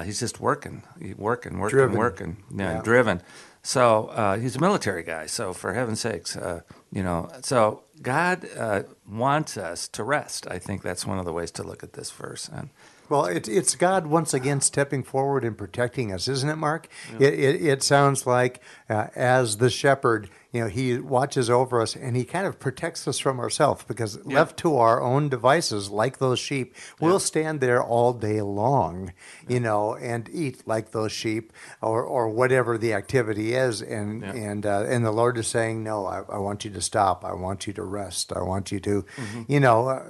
he's 0.04 0.18
just 0.18 0.40
working, 0.40 0.82
working, 1.16 1.58
working, 1.58 1.78
driven. 1.78 1.96
working, 1.96 2.36
yeah, 2.54 2.74
yeah. 2.74 2.82
driven. 2.82 3.22
So 3.66 4.06
uh, 4.06 4.38
he's 4.38 4.54
a 4.54 4.60
military 4.60 5.02
guy. 5.02 5.26
So 5.26 5.52
for 5.52 5.74
heaven's 5.74 5.98
sakes, 5.98 6.36
uh, 6.36 6.60
you 6.92 7.02
know, 7.02 7.28
so 7.42 7.82
God 8.00 8.46
uh, 8.56 8.84
wants 9.08 9.56
us 9.56 9.88
to 9.88 10.04
rest. 10.04 10.46
I 10.48 10.60
think 10.60 10.82
that's 10.82 11.04
one 11.04 11.18
of 11.18 11.24
the 11.24 11.32
ways 11.32 11.50
to 11.52 11.64
look 11.64 11.82
at 11.82 11.94
this 11.94 12.12
verse. 12.12 12.48
And 12.48 12.70
well, 13.08 13.24
it, 13.24 13.48
it's 13.48 13.74
God 13.74 14.06
once 14.06 14.32
again 14.32 14.60
stepping 14.60 15.02
forward 15.02 15.44
and 15.44 15.58
protecting 15.58 16.12
us, 16.12 16.28
isn't 16.28 16.48
it, 16.48 16.56
Mark? 16.56 16.86
Yeah. 17.18 17.26
It, 17.26 17.40
it, 17.40 17.66
it, 17.66 17.82
sounds 17.82 18.24
like 18.24 18.60
uh, 18.88 19.08
as 19.16 19.56
the 19.56 19.68
shepherd, 19.68 20.30
you 20.56 20.62
know, 20.62 20.68
he 20.68 20.98
watches 20.98 21.50
over 21.50 21.82
us 21.82 21.94
and 21.94 22.16
he 22.16 22.24
kind 22.24 22.46
of 22.46 22.58
protects 22.58 23.06
us 23.06 23.18
from 23.18 23.38
ourselves 23.38 23.84
because 23.86 24.18
yeah. 24.26 24.38
left 24.38 24.56
to 24.60 24.76
our 24.78 25.02
own 25.02 25.28
devices, 25.28 25.90
like 25.90 26.16
those 26.16 26.38
sheep, 26.38 26.74
we'll 26.98 27.12
yeah. 27.12 27.18
stand 27.18 27.60
there 27.60 27.82
all 27.82 28.14
day 28.14 28.40
long, 28.40 29.12
yeah. 29.46 29.54
you 29.54 29.60
know, 29.60 29.94
and 29.96 30.30
eat 30.32 30.66
like 30.66 30.92
those 30.92 31.12
sheep 31.12 31.52
or, 31.82 32.02
or 32.02 32.30
whatever 32.30 32.78
the 32.78 32.94
activity 32.94 33.52
is. 33.52 33.82
And 33.82 34.24
and 34.24 34.64
uh, 34.64 34.84
and 34.88 35.04
the 35.04 35.10
Lord 35.10 35.36
is 35.36 35.46
saying, 35.46 35.84
no, 35.84 36.06
I, 36.06 36.22
I, 36.32 36.38
want 36.38 36.64
you 36.64 36.70
to 36.70 36.80
stop. 36.80 37.22
I 37.22 37.34
want 37.34 37.66
you 37.66 37.74
to 37.74 37.82
rest. 37.82 38.32
I 38.34 38.42
want 38.42 38.72
you 38.72 38.80
to, 38.80 39.02
mm-hmm. 39.02 39.42
you 39.48 39.60
know, 39.60 39.88
uh, 39.88 40.04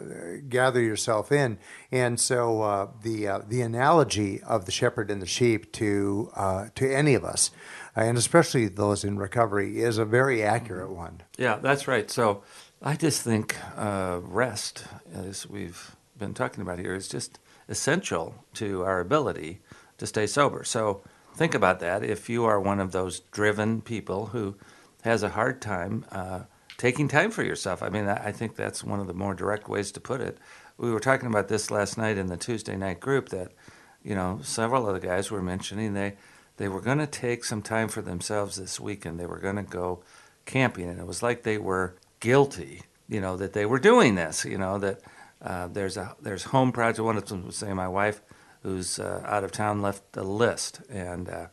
gather 0.48 0.80
yourself 0.80 1.32
in. 1.32 1.58
And 1.90 2.20
so 2.20 2.62
uh, 2.62 2.88
the 3.02 3.26
uh, 3.26 3.40
the 3.48 3.62
analogy 3.62 4.40
of 4.42 4.64
the 4.66 4.72
shepherd 4.72 5.10
and 5.10 5.20
the 5.20 5.26
sheep 5.26 5.72
to 5.72 6.30
uh, 6.36 6.68
to 6.76 6.88
any 6.88 7.14
of 7.14 7.24
us 7.24 7.50
and 7.96 8.18
especially 8.18 8.68
those 8.68 9.04
in 9.04 9.18
recovery, 9.18 9.80
is 9.80 9.98
a 9.98 10.04
very 10.04 10.42
accurate 10.42 10.90
one. 10.90 11.22
Yeah, 11.38 11.56
that's 11.56 11.88
right. 11.88 12.10
So 12.10 12.42
I 12.82 12.94
just 12.94 13.22
think 13.22 13.56
uh, 13.76 14.20
rest, 14.22 14.84
as 15.14 15.48
we've 15.48 15.96
been 16.18 16.34
talking 16.34 16.62
about 16.62 16.78
here, 16.78 16.94
is 16.94 17.08
just 17.08 17.38
essential 17.68 18.44
to 18.54 18.84
our 18.84 19.00
ability 19.00 19.60
to 19.98 20.06
stay 20.06 20.26
sober. 20.26 20.62
So 20.62 21.02
think 21.34 21.54
about 21.54 21.80
that. 21.80 22.04
If 22.04 22.28
you 22.28 22.44
are 22.44 22.60
one 22.60 22.80
of 22.80 22.92
those 22.92 23.20
driven 23.20 23.80
people 23.80 24.26
who 24.26 24.56
has 25.02 25.22
a 25.22 25.30
hard 25.30 25.60
time 25.60 26.04
uh, 26.12 26.42
taking 26.76 27.08
time 27.08 27.30
for 27.30 27.42
yourself, 27.42 27.82
I 27.82 27.88
mean, 27.88 28.06
I 28.06 28.30
think 28.30 28.56
that's 28.56 28.84
one 28.84 29.00
of 29.00 29.06
the 29.06 29.14
more 29.14 29.34
direct 29.34 29.68
ways 29.68 29.90
to 29.92 30.00
put 30.00 30.20
it. 30.20 30.38
We 30.76 30.92
were 30.92 31.00
talking 31.00 31.28
about 31.28 31.48
this 31.48 31.70
last 31.70 31.96
night 31.96 32.18
in 32.18 32.26
the 32.26 32.36
Tuesday 32.36 32.76
night 32.76 33.00
group 33.00 33.30
that 33.30 33.52
you 34.06 34.14
know, 34.14 34.38
several 34.40 34.88
of 34.88 34.94
the 34.94 35.04
guys 35.04 35.32
were 35.32 35.42
mentioning 35.42 35.92
they 35.92 36.14
they 36.56 36.68
were 36.68 36.80
going 36.80 36.98
to 36.98 37.06
take 37.06 37.44
some 37.44 37.62
time 37.62 37.88
for 37.88 38.02
themselves 38.02 38.56
this 38.56 38.80
weekend. 38.80 39.20
They 39.20 39.26
were 39.26 39.38
going 39.38 39.56
to 39.56 39.62
go 39.62 40.02
camping, 40.44 40.88
and 40.88 40.98
it 40.98 41.06
was 41.06 41.22
like 41.22 41.42
they 41.42 41.58
were 41.58 41.96
guilty, 42.20 42.82
you 43.08 43.20
know, 43.20 43.36
that 43.36 43.52
they 43.52 43.66
were 43.66 43.78
doing 43.78 44.14
this. 44.14 44.44
You 44.44 44.58
know 44.58 44.78
that 44.78 45.00
uh, 45.42 45.68
there's 45.68 45.96
a 45.96 46.16
there's 46.20 46.44
home 46.44 46.72
project. 46.72 47.00
One 47.00 47.16
of 47.16 47.26
them 47.26 47.46
was 47.46 47.56
saying 47.56 47.76
my 47.76 47.88
wife, 47.88 48.22
who's 48.62 48.98
uh, 48.98 49.22
out 49.26 49.44
of 49.44 49.52
town, 49.52 49.82
left 49.82 50.16
a 50.16 50.22
list, 50.22 50.80
and 50.88 51.28
uh, 51.28 51.46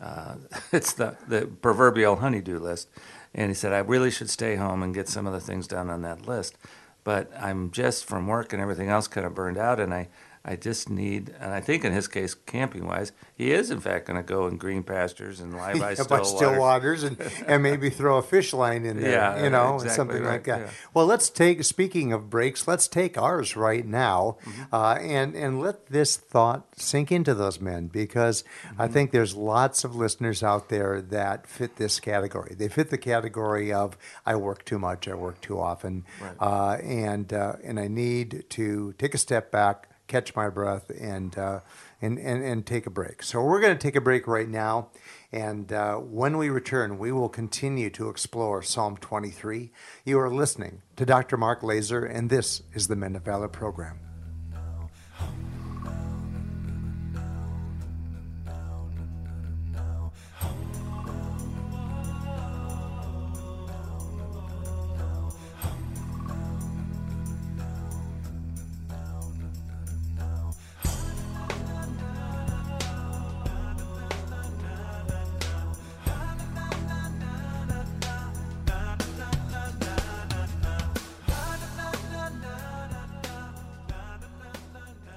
uh 0.00 0.36
it's 0.72 0.92
the 0.94 1.16
the 1.26 1.46
proverbial 1.60 2.16
honeydew 2.16 2.58
list. 2.58 2.88
And 3.34 3.50
he 3.50 3.54
said 3.54 3.74
I 3.74 3.78
really 3.78 4.10
should 4.10 4.30
stay 4.30 4.56
home 4.56 4.82
and 4.82 4.94
get 4.94 5.08
some 5.08 5.26
of 5.26 5.34
the 5.34 5.40
things 5.40 5.66
done 5.66 5.90
on 5.90 6.00
that 6.02 6.26
list, 6.26 6.56
but 7.04 7.30
I'm 7.38 7.70
just 7.70 8.06
from 8.06 8.26
work 8.26 8.54
and 8.54 8.62
everything 8.62 8.88
else 8.88 9.06
kind 9.06 9.26
of 9.26 9.34
burned 9.34 9.58
out, 9.58 9.78
and 9.78 9.92
I 9.92 10.08
I 10.44 10.56
just 10.56 10.88
need, 10.88 11.34
and 11.40 11.52
I 11.52 11.60
think 11.60 11.84
in 11.84 11.92
his 11.92 12.08
case, 12.08 12.34
camping 12.34 12.86
wise, 12.86 13.12
he 13.34 13.52
is 13.52 13.70
in 13.70 13.80
fact 13.80 14.06
going 14.06 14.16
to 14.16 14.22
go 14.22 14.46
in 14.46 14.56
green 14.56 14.82
pastures 14.82 15.40
and 15.40 15.54
lie 15.54 15.74
by 15.78 15.90
yeah, 15.96 16.02
still, 16.02 16.24
still 16.24 16.58
waters 16.58 17.02
and, 17.02 17.20
and 17.46 17.62
maybe 17.62 17.90
throw 17.98 18.18
a 18.18 18.22
fish 18.22 18.52
line 18.52 18.84
in 18.86 19.00
there, 19.00 19.10
Yeah, 19.10 19.44
you 19.44 19.50
know, 19.50 19.74
exactly 19.74 19.96
something 19.96 20.22
right, 20.22 20.32
like 20.32 20.44
that. 20.44 20.60
yeah. 20.60 20.70
Well, 20.94 21.06
let's 21.06 21.28
take, 21.28 21.62
speaking 21.64 22.12
of 22.12 22.30
breaks, 22.30 22.66
let's 22.66 22.88
take 22.88 23.18
ours 23.18 23.56
right 23.56 23.84
now 23.86 24.38
Mm-hmm. 24.44 24.74
uh, 24.74 24.94
and, 24.94 25.34
and 25.34 25.60
let 25.60 25.86
this 25.88 26.16
thought 26.16 26.66
sink 26.76 27.10
into 27.12 27.34
those 27.34 27.60
men 27.60 27.88
because 27.88 28.44
I 28.78 28.84
Mm-hmm. 28.84 28.92
think 28.92 29.10
there's 29.10 29.34
lots 29.36 29.84
of 29.84 29.94
listeners 29.96 30.42
out 30.42 30.68
there 30.68 31.00
that 31.00 31.46
fit 31.46 31.76
this 31.76 32.00
category. 32.00 32.54
They 32.56 32.68
fit 32.68 32.90
the 32.90 32.98
category 32.98 33.72
of 33.72 33.96
I 34.24 34.36
work 34.36 34.64
too 34.64 34.78
much, 34.78 35.08
I 35.08 35.14
work 35.14 35.40
too 35.40 35.58
often, 35.60 36.04
Right. 36.20 36.36
uh, 36.40 36.78
and, 36.82 37.32
uh, 37.32 37.54
and 37.64 37.78
I 37.78 37.88
need 37.88 38.44
to 38.50 38.94
take 38.98 39.14
a 39.14 39.18
step 39.18 39.50
back, 39.50 39.87
catch 40.08 40.34
my 40.34 40.48
breath, 40.48 40.90
and, 40.98 41.38
uh, 41.38 41.60
and, 42.02 42.18
and, 42.18 42.42
and 42.42 42.66
take 42.66 42.86
a 42.86 42.90
break. 42.90 43.22
So 43.22 43.42
we're 43.42 43.60
going 43.60 43.76
to 43.76 43.80
take 43.80 43.94
a 43.94 44.00
break 44.00 44.26
right 44.26 44.48
now. 44.48 44.88
And 45.30 45.72
uh, 45.72 45.96
when 45.96 46.38
we 46.38 46.48
return, 46.48 46.98
we 46.98 47.12
will 47.12 47.28
continue 47.28 47.90
to 47.90 48.08
explore 48.08 48.62
Psalm 48.62 48.96
23. 48.96 49.70
You 50.04 50.18
are 50.18 50.30
listening 50.30 50.82
to 50.96 51.06
Dr. 51.06 51.36
Mark 51.36 51.62
Laaser, 51.62 52.04
and 52.04 52.30
this 52.30 52.62
is 52.72 52.88
the 52.88 52.96
Men 52.96 53.14
of 53.14 53.24
Valor 53.24 53.48
program. 53.48 54.07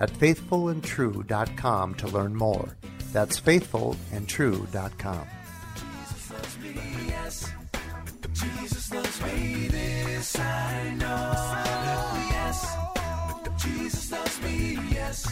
at 0.00 0.10
faithfulandtrue.com 0.10 1.94
to 1.94 2.06
learn 2.08 2.34
more. 2.34 2.76
That's 3.12 3.40
faithfulandtrue.com. 3.40 5.26
Jesus 8.34 8.92
loves 8.92 9.22
me, 9.22 9.68
this 9.68 10.38
I 10.38 10.94
know. 10.98 11.32
Yes, 12.30 12.76
Jesus 13.58 14.10
loves 14.10 14.42
me, 14.42 14.78
yes. 14.90 15.28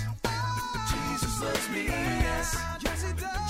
Jesus 0.90 1.42
loves 1.42 1.68
me, 1.70 1.84
yes. 1.86 2.56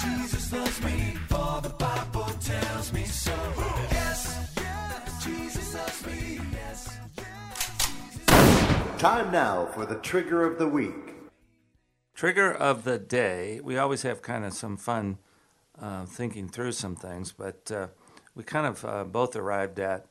Jesus 0.02 0.52
loves 0.52 0.82
me, 0.82 1.14
for 1.28 1.60
the 1.60 1.68
Bible 1.78 2.32
tells 2.40 2.92
me 2.92 3.04
so. 3.04 3.91
Time 9.02 9.32
now 9.32 9.66
for 9.66 9.84
the 9.84 9.96
trigger 9.96 10.44
of 10.44 10.60
the 10.60 10.68
week. 10.68 11.14
Trigger 12.14 12.52
of 12.52 12.84
the 12.84 13.00
day. 13.00 13.58
We 13.60 13.76
always 13.76 14.02
have 14.02 14.22
kind 14.22 14.44
of 14.44 14.52
some 14.52 14.76
fun 14.76 15.18
uh, 15.76 16.04
thinking 16.06 16.48
through 16.48 16.70
some 16.70 16.94
things, 16.94 17.32
but 17.32 17.68
uh, 17.72 17.88
we 18.36 18.44
kind 18.44 18.64
of 18.64 18.84
uh, 18.84 19.02
both 19.02 19.34
arrived 19.34 19.80
at 19.80 20.06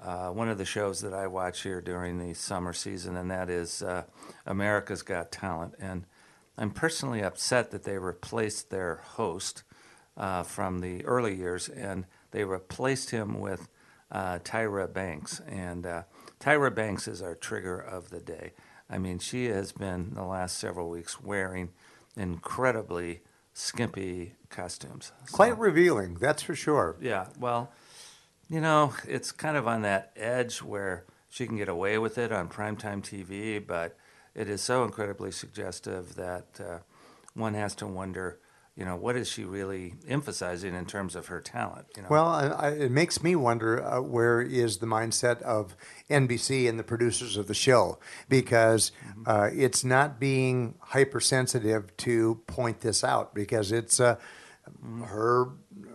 uh, 0.00 0.28
one 0.28 0.48
of 0.48 0.56
the 0.56 0.64
shows 0.64 1.00
that 1.00 1.12
I 1.12 1.26
watch 1.26 1.62
here 1.62 1.80
during 1.80 2.20
the 2.20 2.32
summer 2.32 2.72
season, 2.72 3.16
and 3.16 3.28
that 3.28 3.50
is 3.50 3.82
uh, 3.82 4.04
America's 4.46 5.02
Got 5.02 5.32
Talent. 5.32 5.74
And 5.80 6.04
I'm 6.56 6.70
personally 6.70 7.24
upset 7.24 7.72
that 7.72 7.82
they 7.82 7.98
replaced 7.98 8.70
their 8.70 9.00
host 9.04 9.64
uh, 10.16 10.44
from 10.44 10.78
the 10.78 11.04
early 11.06 11.34
years, 11.34 11.68
and 11.68 12.06
they 12.30 12.44
replaced 12.44 13.10
him 13.10 13.40
with 13.40 13.68
Tyra 14.12 14.92
Banks. 14.92 15.40
And 15.40 16.04
Tyra 16.40 16.74
Banks 16.74 17.08
is 17.08 17.20
our 17.22 17.34
trigger 17.34 17.78
of 17.78 18.10
the 18.10 18.20
day. 18.20 18.52
I 18.90 18.98
mean, 18.98 19.18
she 19.18 19.46
has 19.46 19.72
been 19.72 20.14
the 20.14 20.24
last 20.24 20.58
several 20.58 20.88
weeks 20.88 21.20
wearing 21.20 21.70
incredibly 22.16 23.20
skimpy 23.52 24.34
costumes. 24.50 25.12
So- 25.26 25.36
Quite 25.36 25.58
revealing, 25.58 26.14
that's 26.14 26.42
for 26.42 26.54
sure. 26.54 26.96
yeah, 27.00 27.26
well, 27.38 27.70
you 28.48 28.60
know, 28.60 28.94
it's 29.06 29.32
kind 29.32 29.56
of 29.56 29.66
on 29.68 29.82
that 29.82 30.12
edge 30.16 30.62
where 30.62 31.04
she 31.28 31.46
can 31.46 31.56
get 31.56 31.68
away 31.68 31.98
with 31.98 32.16
it 32.16 32.32
on 32.32 32.48
primetime 32.48 33.02
TV, 33.02 33.64
but 33.64 33.96
it 34.34 34.48
is 34.48 34.62
so 34.62 34.84
incredibly 34.84 35.30
suggestive 35.32 36.14
that 36.14 36.46
uh, 36.60 36.78
one 37.34 37.54
has 37.54 37.74
to 37.76 37.86
wonder, 37.86 38.38
you 38.78 38.84
know, 38.84 38.94
what 38.94 39.16
is 39.16 39.28
she 39.28 39.44
really 39.44 39.94
emphasizing 40.06 40.72
in 40.72 40.86
terms 40.86 41.16
of 41.16 41.26
her 41.26 41.40
talent? 41.40 41.86
You 41.96 42.02
know? 42.02 42.08
Well, 42.08 42.28
I, 42.28 42.46
I, 42.46 42.70
it 42.70 42.92
makes 42.92 43.24
me 43.24 43.34
wonder 43.34 43.82
uh, 43.82 44.00
where 44.00 44.40
is 44.40 44.76
the 44.76 44.86
mindset 44.86 45.42
of 45.42 45.74
NBC 46.08 46.68
and 46.68 46.78
the 46.78 46.84
producers 46.84 47.36
of 47.36 47.48
the 47.48 47.54
show 47.54 47.98
because 48.28 48.92
uh, 49.26 49.50
it's 49.52 49.82
not 49.82 50.20
being 50.20 50.76
hypersensitive 50.78 51.96
to 51.96 52.36
point 52.46 52.80
this 52.80 53.02
out 53.02 53.34
because 53.34 53.72
it's 53.72 53.98
uh, 53.98 54.14
her 55.06 55.48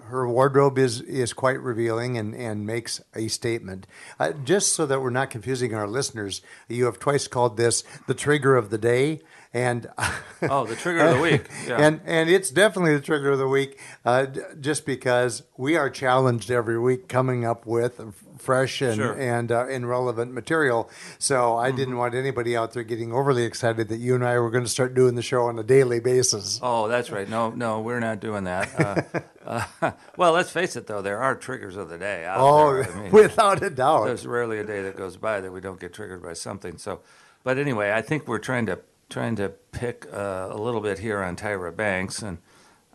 her 0.05 0.27
wardrobe 0.27 0.77
is 0.77 0.99
is 1.01 1.31
quite 1.31 1.61
revealing 1.61 2.17
and 2.17 2.35
and 2.35 2.65
makes 2.65 2.99
a 3.15 3.29
statement. 3.29 3.87
Uh, 4.19 4.33
just 4.43 4.73
so 4.73 4.85
that 4.85 5.01
we're 5.01 5.09
not 5.09 5.29
confusing 5.29 5.73
our 5.73 5.87
listeners, 5.87 6.41
you 6.67 6.83
have 6.85 6.99
twice 6.99 7.27
called 7.27 7.55
this 7.55 7.83
the 8.07 8.13
trigger 8.13 8.57
of 8.57 8.69
the 8.69 8.77
day. 8.77 9.21
And 9.53 9.87
oh, 10.41 10.65
the 10.65 10.75
trigger 10.75 11.01
of 11.05 11.15
the 11.17 11.21
week. 11.21 11.47
Yeah. 11.67 11.77
and 11.85 12.01
and 12.05 12.27
it's 12.29 12.49
definitely 12.49 12.95
the 12.95 13.01
trigger 13.01 13.29
of 13.31 13.37
the 13.37 13.47
week, 13.47 13.79
uh, 14.03 14.25
d- 14.25 14.41
just 14.59 14.83
because 14.85 15.43
we 15.57 15.77
are 15.77 15.91
challenged 15.91 16.49
every 16.49 16.79
week 16.79 17.07
coming 17.07 17.45
up 17.45 17.65
with 17.67 18.01
fresh 18.39 18.81
and 18.81 18.95
Sure. 18.95 19.11
Mm-hmm. 19.13 19.21
and, 19.21 19.51
uh, 19.51 19.67
and 19.67 19.87
relevant 19.87 20.33
material. 20.33 20.89
So 21.19 21.55
I 21.55 21.69
didn't 21.71 21.97
want 21.97 22.15
anybody 22.15 22.57
out 22.57 22.73
there 22.73 22.83
getting 22.83 23.13
overly 23.13 23.43
excited 23.43 23.87
that 23.89 23.97
you 23.97 24.15
and 24.15 24.25
I 24.25 24.37
were 24.39 24.49
going 24.49 24.63
to 24.65 24.69
start 24.69 24.95
doing 24.95 25.13
the 25.15 25.21
show 25.21 25.43
on 25.43 25.57
a 25.59 25.63
daily 25.63 25.99
basis. 25.99 26.59
Oh, 26.61 26.87
that's 26.87 27.11
right. 27.11 27.29
No, 27.29 27.51
no, 27.51 27.79
we're 27.79 27.99
not 28.01 28.19
doing 28.19 28.45
that. 28.45 29.21
Uh, 29.45 29.61
uh, 29.81 29.91
well, 30.17 30.33
let's 30.33 30.49
face 30.49 30.75
it, 30.75 30.87
though, 30.87 31.01
there 31.03 31.19
are 31.21 31.35
triggers 31.35 31.77
of 31.77 31.89
the 31.89 31.97
day. 31.99 32.25
Oh. 32.27 32.81
I 32.81 33.01
mean, 33.03 33.11
without 33.11 33.61
a 33.63 33.69
doubt. 33.69 34.05
there's 34.05 34.25
rarely 34.25 34.57
a 34.57 34.65
day 34.65 34.81
that 34.81 34.97
goes 34.97 35.15
by 35.15 35.39
that 35.41 35.51
we 35.53 35.61
don't 35.61 35.79
get 35.79 35.93
triggered 35.93 36.23
by 36.23 36.33
something. 36.33 36.77
So, 36.79 37.01
but 37.43 37.57
anyway, 37.59 37.91
I 37.93 38.01
think 38.01 38.27
we're 38.27 38.39
trying 38.39 38.65
to 38.65 38.79
trying 39.13 39.35
to 39.35 39.49
pick 39.71 40.07
uh, 40.11 40.47
a 40.49 40.57
little 40.57 40.81
bit 40.81 40.97
here 40.97 41.21
on 41.21 41.35
Tyra 41.35 41.73
Banks, 41.73 42.23
and 42.23 42.39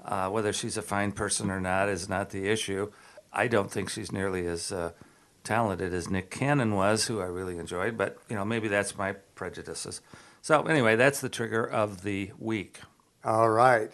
uh, 0.05 0.29
whether 0.29 0.53
she's 0.53 0.77
a 0.77 0.83
fine 0.83 1.13
person 1.13 1.49
or 1.49 1.61
not 1.61 1.89
is 1.89 2.09
not 2.09 2.31
the 2.31 2.49
issue. 2.49 2.91
I 3.33 3.47
don't 3.47 3.71
think 3.71 3.89
she's 3.89 4.11
nearly 4.11 4.45
as 4.47 4.73
uh, 4.73 4.93
talented 5.45 5.95
as 5.95 6.11
Nick 6.11 6.31
Cannon 6.31 6.75
was, 6.75 7.07
who 7.07 7.21
I 7.21 7.27
really 7.27 7.57
enjoyed. 7.57 7.97
But 7.97 8.19
you 8.29 8.35
know, 8.35 8.45
maybe 8.45 8.67
that's 8.67 8.99
my 8.99 9.13
prejudices. 9.37 10.01
So 10.43 10.63
anyway, 10.63 10.97
that's 10.97 11.21
the 11.21 11.29
trigger 11.29 11.65
of 11.65 12.03
the 12.03 12.33
week. 12.37 12.81
All 13.25 13.51
right. 13.51 13.91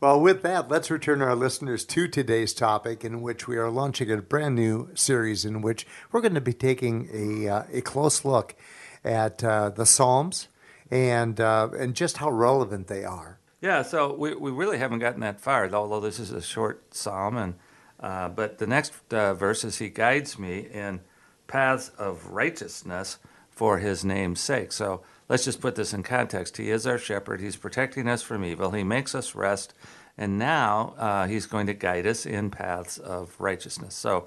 Well, 0.00 0.20
with 0.20 0.42
that, 0.42 0.68
let's 0.68 0.90
return 0.90 1.22
our 1.22 1.36
listeners 1.36 1.84
to 1.86 2.08
today's 2.08 2.54
topic, 2.54 3.04
in 3.04 3.22
which 3.22 3.46
we 3.46 3.56
are 3.56 3.70
launching 3.70 4.10
a 4.10 4.16
brand 4.16 4.56
new 4.56 4.88
series 4.94 5.44
in 5.44 5.62
which 5.62 5.86
we're 6.10 6.22
going 6.22 6.34
to 6.34 6.40
be 6.40 6.52
taking 6.52 7.08
a, 7.12 7.48
uh, 7.48 7.62
a 7.72 7.80
close 7.82 8.24
look 8.24 8.56
at 9.04 9.44
uh, 9.44 9.70
the 9.70 9.86
Psalms 9.86 10.48
and 10.90 11.40
uh, 11.40 11.68
and 11.78 11.94
just 11.94 12.18
how 12.18 12.30
relevant 12.30 12.86
they 12.86 13.04
are. 13.04 13.38
Yeah, 13.60 13.82
so 13.82 14.14
we, 14.14 14.34
we 14.34 14.52
really 14.52 14.78
haven't 14.78 15.00
gotten 15.00 15.20
that 15.20 15.40
far, 15.40 15.72
although 15.74 16.00
this 16.00 16.20
is 16.20 16.30
a 16.30 16.40
short 16.40 16.94
psalm. 16.94 17.36
And 17.36 17.54
uh, 17.98 18.28
but 18.28 18.58
the 18.58 18.66
next 18.68 18.92
uh, 19.12 19.34
verse 19.34 19.64
is 19.64 19.78
He 19.78 19.88
guides 19.88 20.38
me 20.38 20.60
in 20.72 21.00
paths 21.48 21.90
of 21.98 22.26
righteousness 22.26 23.18
for 23.50 23.78
His 23.78 24.04
name's 24.04 24.40
sake. 24.40 24.70
So 24.70 25.02
let's 25.28 25.44
just 25.44 25.60
put 25.60 25.74
this 25.74 25.92
in 25.92 26.04
context. 26.04 26.56
He 26.56 26.70
is 26.70 26.86
our 26.86 26.98
shepherd. 26.98 27.40
He's 27.40 27.56
protecting 27.56 28.08
us 28.08 28.22
from 28.22 28.44
evil. 28.44 28.70
He 28.70 28.84
makes 28.84 29.14
us 29.14 29.34
rest, 29.34 29.74
and 30.16 30.38
now 30.38 30.94
uh, 30.96 31.26
He's 31.26 31.46
going 31.46 31.66
to 31.66 31.74
guide 31.74 32.06
us 32.06 32.26
in 32.26 32.50
paths 32.50 32.98
of 32.98 33.34
righteousness. 33.38 33.94
So. 33.94 34.26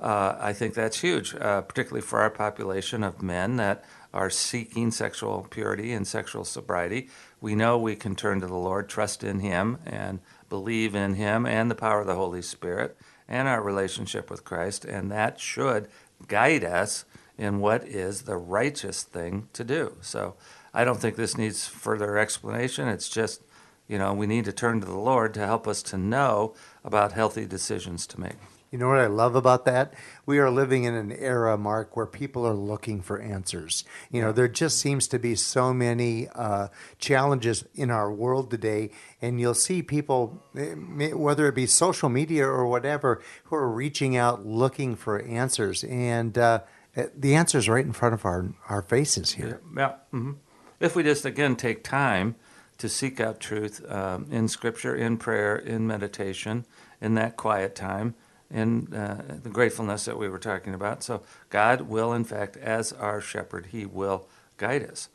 Uh, 0.00 0.36
I 0.40 0.52
think 0.52 0.74
that's 0.74 0.98
huge, 0.98 1.32
uh, 1.36 1.60
particularly 1.60 2.00
for 2.00 2.22
our 2.22 2.30
population 2.30 3.04
of 3.04 3.22
men 3.22 3.54
that 3.56 3.84
are 4.12 4.30
seeking 4.30 4.90
sexual 4.90 5.46
purity 5.48 5.92
and 5.92 6.06
sexual 6.06 6.44
sobriety. 6.44 7.08
We 7.40 7.54
know 7.54 7.78
we 7.78 7.96
can 7.96 8.14
turn 8.14 8.40
to 8.40 8.46
the 8.46 8.54
Lord, 8.54 8.88
trust 8.88 9.24
in 9.24 9.40
Him, 9.40 9.78
and 9.86 10.20
believe 10.48 10.94
in 10.94 11.14
Him 11.14 11.46
and 11.46 11.70
the 11.70 11.74
power 11.74 12.00
of 12.00 12.06
the 12.06 12.14
Holy 12.14 12.42
Spirit 12.42 12.96
and 13.28 13.48
our 13.48 13.62
relationship 13.62 14.30
with 14.30 14.44
Christ, 14.44 14.84
and 14.84 15.10
that 15.10 15.40
should 15.40 15.88
guide 16.28 16.64
us 16.64 17.04
in 17.38 17.60
what 17.60 17.84
is 17.84 18.22
the 18.22 18.36
righteous 18.36 19.02
thing 19.02 19.48
to 19.54 19.64
do. 19.64 19.96
So 20.02 20.34
I 20.74 20.84
don't 20.84 21.00
think 21.00 21.16
this 21.16 21.38
needs 21.38 21.66
further 21.66 22.18
explanation. 22.18 22.88
It's 22.88 23.08
just, 23.08 23.42
you 23.88 23.98
know, 23.98 24.12
we 24.12 24.26
need 24.26 24.44
to 24.44 24.52
turn 24.52 24.80
to 24.80 24.86
the 24.86 24.98
Lord 24.98 25.32
to 25.34 25.46
help 25.46 25.66
us 25.66 25.82
to 25.84 25.96
know 25.96 26.54
about 26.84 27.12
healthy 27.12 27.46
decisions 27.46 28.06
to 28.08 28.20
make. 28.20 28.36
You 28.72 28.78
know 28.78 28.88
what 28.88 29.00
I 29.00 29.06
love 29.06 29.34
about 29.34 29.66
that? 29.66 29.92
We 30.24 30.38
are 30.38 30.50
living 30.50 30.84
in 30.84 30.94
an 30.94 31.12
era, 31.12 31.58
Mark, 31.58 31.94
where 31.94 32.06
people 32.06 32.46
are 32.46 32.54
looking 32.54 33.02
for 33.02 33.20
answers. 33.20 33.84
You 34.10 34.22
know, 34.22 34.32
there 34.32 34.48
just 34.48 34.78
seems 34.78 35.06
to 35.08 35.18
be 35.18 35.34
so 35.34 35.74
many 35.74 36.28
uh, 36.34 36.68
challenges 36.98 37.66
in 37.74 37.90
our 37.90 38.10
world 38.10 38.50
today, 38.50 38.90
and 39.20 39.38
you'll 39.38 39.52
see 39.52 39.82
people, 39.82 40.42
eh, 40.56 40.72
whether 41.12 41.46
it 41.48 41.54
be 41.54 41.66
social 41.66 42.08
media 42.08 42.46
or 42.46 42.66
whatever, 42.66 43.20
who 43.44 43.56
are 43.56 43.68
reaching 43.68 44.16
out 44.16 44.46
looking 44.46 44.96
for 44.96 45.20
answers. 45.20 45.84
And 45.84 46.38
uh, 46.38 46.60
eh, 46.96 47.08
the 47.14 47.34
answer 47.34 47.58
is 47.58 47.68
right 47.68 47.84
in 47.84 47.92
front 47.92 48.14
of 48.14 48.24
our, 48.24 48.54
our 48.70 48.80
faces 48.80 49.32
here. 49.32 49.60
Yeah. 49.76 49.96
hmm 50.10 50.32
If 50.80 50.96
we 50.96 51.02
just, 51.02 51.26
again, 51.26 51.56
take 51.56 51.84
time 51.84 52.36
to 52.78 52.88
seek 52.88 53.20
out 53.20 53.38
truth 53.38 53.84
um, 53.92 54.26
in 54.30 54.48
Scripture, 54.48 54.96
in 54.96 55.18
prayer, 55.18 55.56
in 55.56 55.86
meditation, 55.86 56.64
in 57.02 57.16
that 57.16 57.36
quiet 57.36 57.74
time, 57.74 58.14
in 58.52 58.92
uh, 58.94 59.38
the 59.42 59.48
gratefulness 59.48 60.04
that 60.04 60.18
we 60.18 60.28
were 60.28 60.38
talking 60.38 60.74
about. 60.74 61.02
So 61.02 61.22
God 61.48 61.82
will, 61.82 62.12
in 62.12 62.24
fact, 62.24 62.56
as 62.56 62.92
our 62.92 63.20
shepherd, 63.20 63.66
He 63.66 63.86
will 63.86 64.28
guide 64.58 64.82
us. 64.82 65.08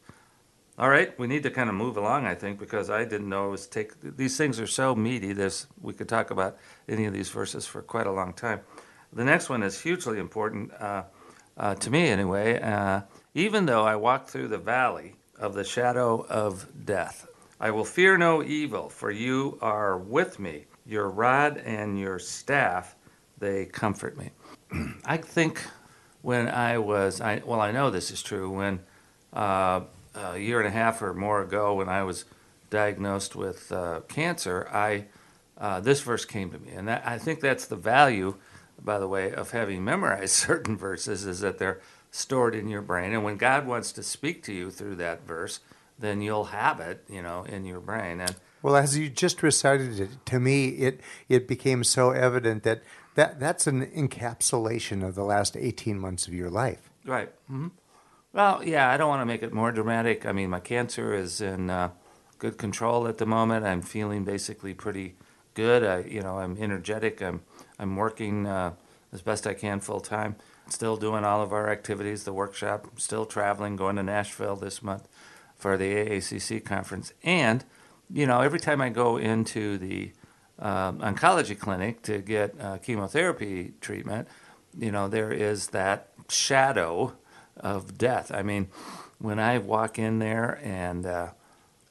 All 0.79 0.89
right, 0.89 1.17
we 1.17 1.25
need 1.25 1.41
to 1.44 1.50
kind 1.50 1.70
of 1.70 1.75
move 1.75 1.98
along, 1.98 2.25
I 2.25 2.36
think, 2.36 2.60
because 2.60 2.91
I 2.91 3.03
didn't 3.03 3.29
know 3.29 3.48
it 3.48 3.51
was 3.51 3.67
take. 3.67 3.94
These 4.15 4.38
things 4.38 4.60
are 4.60 4.67
so 4.67 4.94
meaty. 4.94 5.34
This 5.34 5.65
we 5.82 5.94
could 5.94 6.08
talk 6.08 6.29
about 6.29 6.58
any 6.88 7.06
of 7.06 7.13
these 7.13 7.29
verses 7.29 7.65
for 7.65 7.82
quite 7.82 8.06
a 8.06 8.12
long 8.12 8.34
time. 8.34 8.60
The 9.12 9.24
next 9.24 9.50
one 9.50 9.63
is 9.63 9.82
hugely 9.82 10.20
important 10.20 10.72
uh, 10.79 11.03
uh, 11.58 11.75
to 11.75 11.89
me, 11.89 12.10
anyway. 12.10 12.62
Uh, 12.62 13.01
even 13.34 13.65
though 13.65 13.86
I 13.86 13.96
walk 13.96 14.27
through 14.27 14.50
the 14.50 14.60
valley 14.60 15.15
of 15.39 15.56
the 15.56 15.63
shadow 15.63 16.24
of 16.29 16.67
death, 16.86 17.27
I 17.60 17.72
will 17.72 17.86
fear 17.86 18.17
no 18.17 18.44
evil, 18.44 18.89
for 18.89 19.10
you 19.10 19.58
are 19.62 19.97
with 19.97 20.38
me. 20.38 20.65
Your 20.86 21.10
rod 21.10 21.58
and 21.58 22.00
your 22.00 22.19
staff 22.19 22.95
they 23.38 23.65
comfort 23.65 24.17
me. 24.17 24.32
I 25.06 25.17
think 25.17 25.63
when 26.21 26.47
I 26.47 26.78
was, 26.78 27.21
I, 27.21 27.41
well, 27.45 27.62
I 27.62 27.71
know 27.71 27.89
this 27.89 28.12
is 28.12 28.21
true, 28.21 28.50
when 28.50 28.80
uh, 29.34 29.82
a 30.15 30.38
year 30.38 30.60
and 30.60 30.67
a 30.67 30.71
half 30.71 31.02
or 31.02 31.13
more 31.13 31.41
ago, 31.41 31.76
when 31.76 31.89
I 31.89 32.04
was 32.04 32.26
diagnosed 32.69 33.36
with 33.36 33.71
uh, 33.71 34.02
cancer, 34.08 34.67
I 34.71 35.06
uh, 35.58 35.80
this 35.80 36.02
verse 36.02 36.23
came 36.26 36.52
to 36.52 36.60
me, 36.60 36.71
and 36.71 36.88
that, 36.88 37.02
I 37.06 37.17
think 37.17 37.39
that's 37.39 37.65
the 37.65 37.76
value, 37.76 38.36
by 38.80 39.00
the 39.00 39.08
way, 39.08 39.34
of 39.34 39.52
having 39.52 39.84
memorized 39.84 40.34
certain 40.34 40.78
verses 40.78 41.26
is 41.26 41.39
that 41.39 41.58
they're 41.58 41.82
stored 42.12 42.54
in 42.54 42.67
your 42.67 42.82
brain, 42.82 43.13
and 43.13 43.23
when 43.23 43.38
God 43.38 43.65
wants 43.65 43.91
to 43.93 44.04
speak 44.04 44.43
to 44.43 44.54
you 44.54 44.69
through 44.69 44.95
that 44.97 45.26
verse, 45.26 45.60
then 46.00 46.21
you'll 46.21 46.45
have 46.45 46.80
it, 46.80 47.04
you 47.10 47.21
know, 47.21 47.43
in 47.43 47.65
your 47.65 47.80
brain. 47.80 48.19
And 48.21 48.36
well, 48.62 48.76
as 48.76 48.97
you 48.97 49.10
just 49.10 49.41
recited 49.41 50.00
it 50.00 50.10
to 50.28 50.39
me, 50.39 50.69
it 50.69 51.02
it 51.28 51.47
became 51.47 51.84
so 51.84 52.12
evident 52.12 52.63
that 52.63 52.84
that 53.17 53.39
that's 53.39 53.65
an 53.65 53.84
encapsulation 53.84 55.06
of 55.06 55.15
the 55.15 55.23
last 55.23 55.58
18 55.58 55.99
months 55.99 56.27
of 56.27 56.36
your 56.36 56.51
life. 56.51 56.91
Right. 57.03 57.30
Mm-hmm. 57.51 57.69
Well, 58.32 58.63
yeah, 58.63 58.91
I 58.91 58.97
don't 58.97 59.10
want 59.10 59.21
to 59.21 59.25
make 59.25 59.41
it 59.41 59.51
more 59.51 59.71
dramatic. 59.71 60.23
I 60.23 60.32
mean, 60.32 60.51
my 60.51 60.60
cancer 60.60 61.15
is 61.15 61.41
in 61.41 61.71
uh, 61.71 61.89
good 62.38 62.60
control 62.60 63.08
at 63.08 63.17
the 63.17 63.25
moment. 63.25 63.65
I'm 63.65 63.82
feeling 63.82 64.23
basically 64.23 64.75
pretty 64.75 65.15
good. 65.56 65.84
I, 65.84 66.01
you 66.01 66.21
know, 66.21 66.38
I'm 66.38 66.58
energetic. 66.62 67.23
I'm 67.23 67.41
I'm 67.80 67.95
working 67.95 68.45
uh, 68.45 68.73
as 69.12 69.23
best 69.23 69.47
I 69.47 69.56
can 69.56 69.80
full 69.80 69.99
time. 69.99 70.36
Still 70.69 70.95
doing 70.95 71.23
all 71.23 71.41
of 71.41 71.51
our 71.51 71.71
activities, 71.71 72.23
the 72.23 72.34
workshop. 72.34 72.99
Still 72.99 73.25
traveling, 73.25 73.77
going 73.77 73.95
to 73.95 74.03
Nashville 74.03 74.58
this 74.58 74.84
month 74.84 75.08
for 75.56 75.75
the 75.75 75.95
AACC 75.95 76.63
conference. 76.63 77.13
And 77.23 77.65
you 78.13 78.27
know, 78.27 78.41
every 78.41 78.60
time 78.60 78.80
I 78.80 78.89
go 78.89 79.17
into 79.17 79.80
the 79.80 80.12
um, 80.60 81.00
oncology 81.00 81.58
clinic 81.58 82.02
to 82.04 82.20
get 82.20 82.56
uh, 82.60 82.78
chemotherapy 82.78 83.74
treatment, 83.82 84.28
you 84.78 84.91
know, 84.91 85.08
there 85.08 85.32
is 85.32 85.67
that 85.67 86.10
shadow 86.30 87.13
of 87.58 87.98
death. 87.98 88.32
I 88.32 88.41
mean, 88.43 88.67
when 89.20 89.39
I 89.39 89.58
walk 89.58 89.98
in 89.98 90.20
there, 90.20 90.60
and 90.63 91.06
uh, 91.06 91.28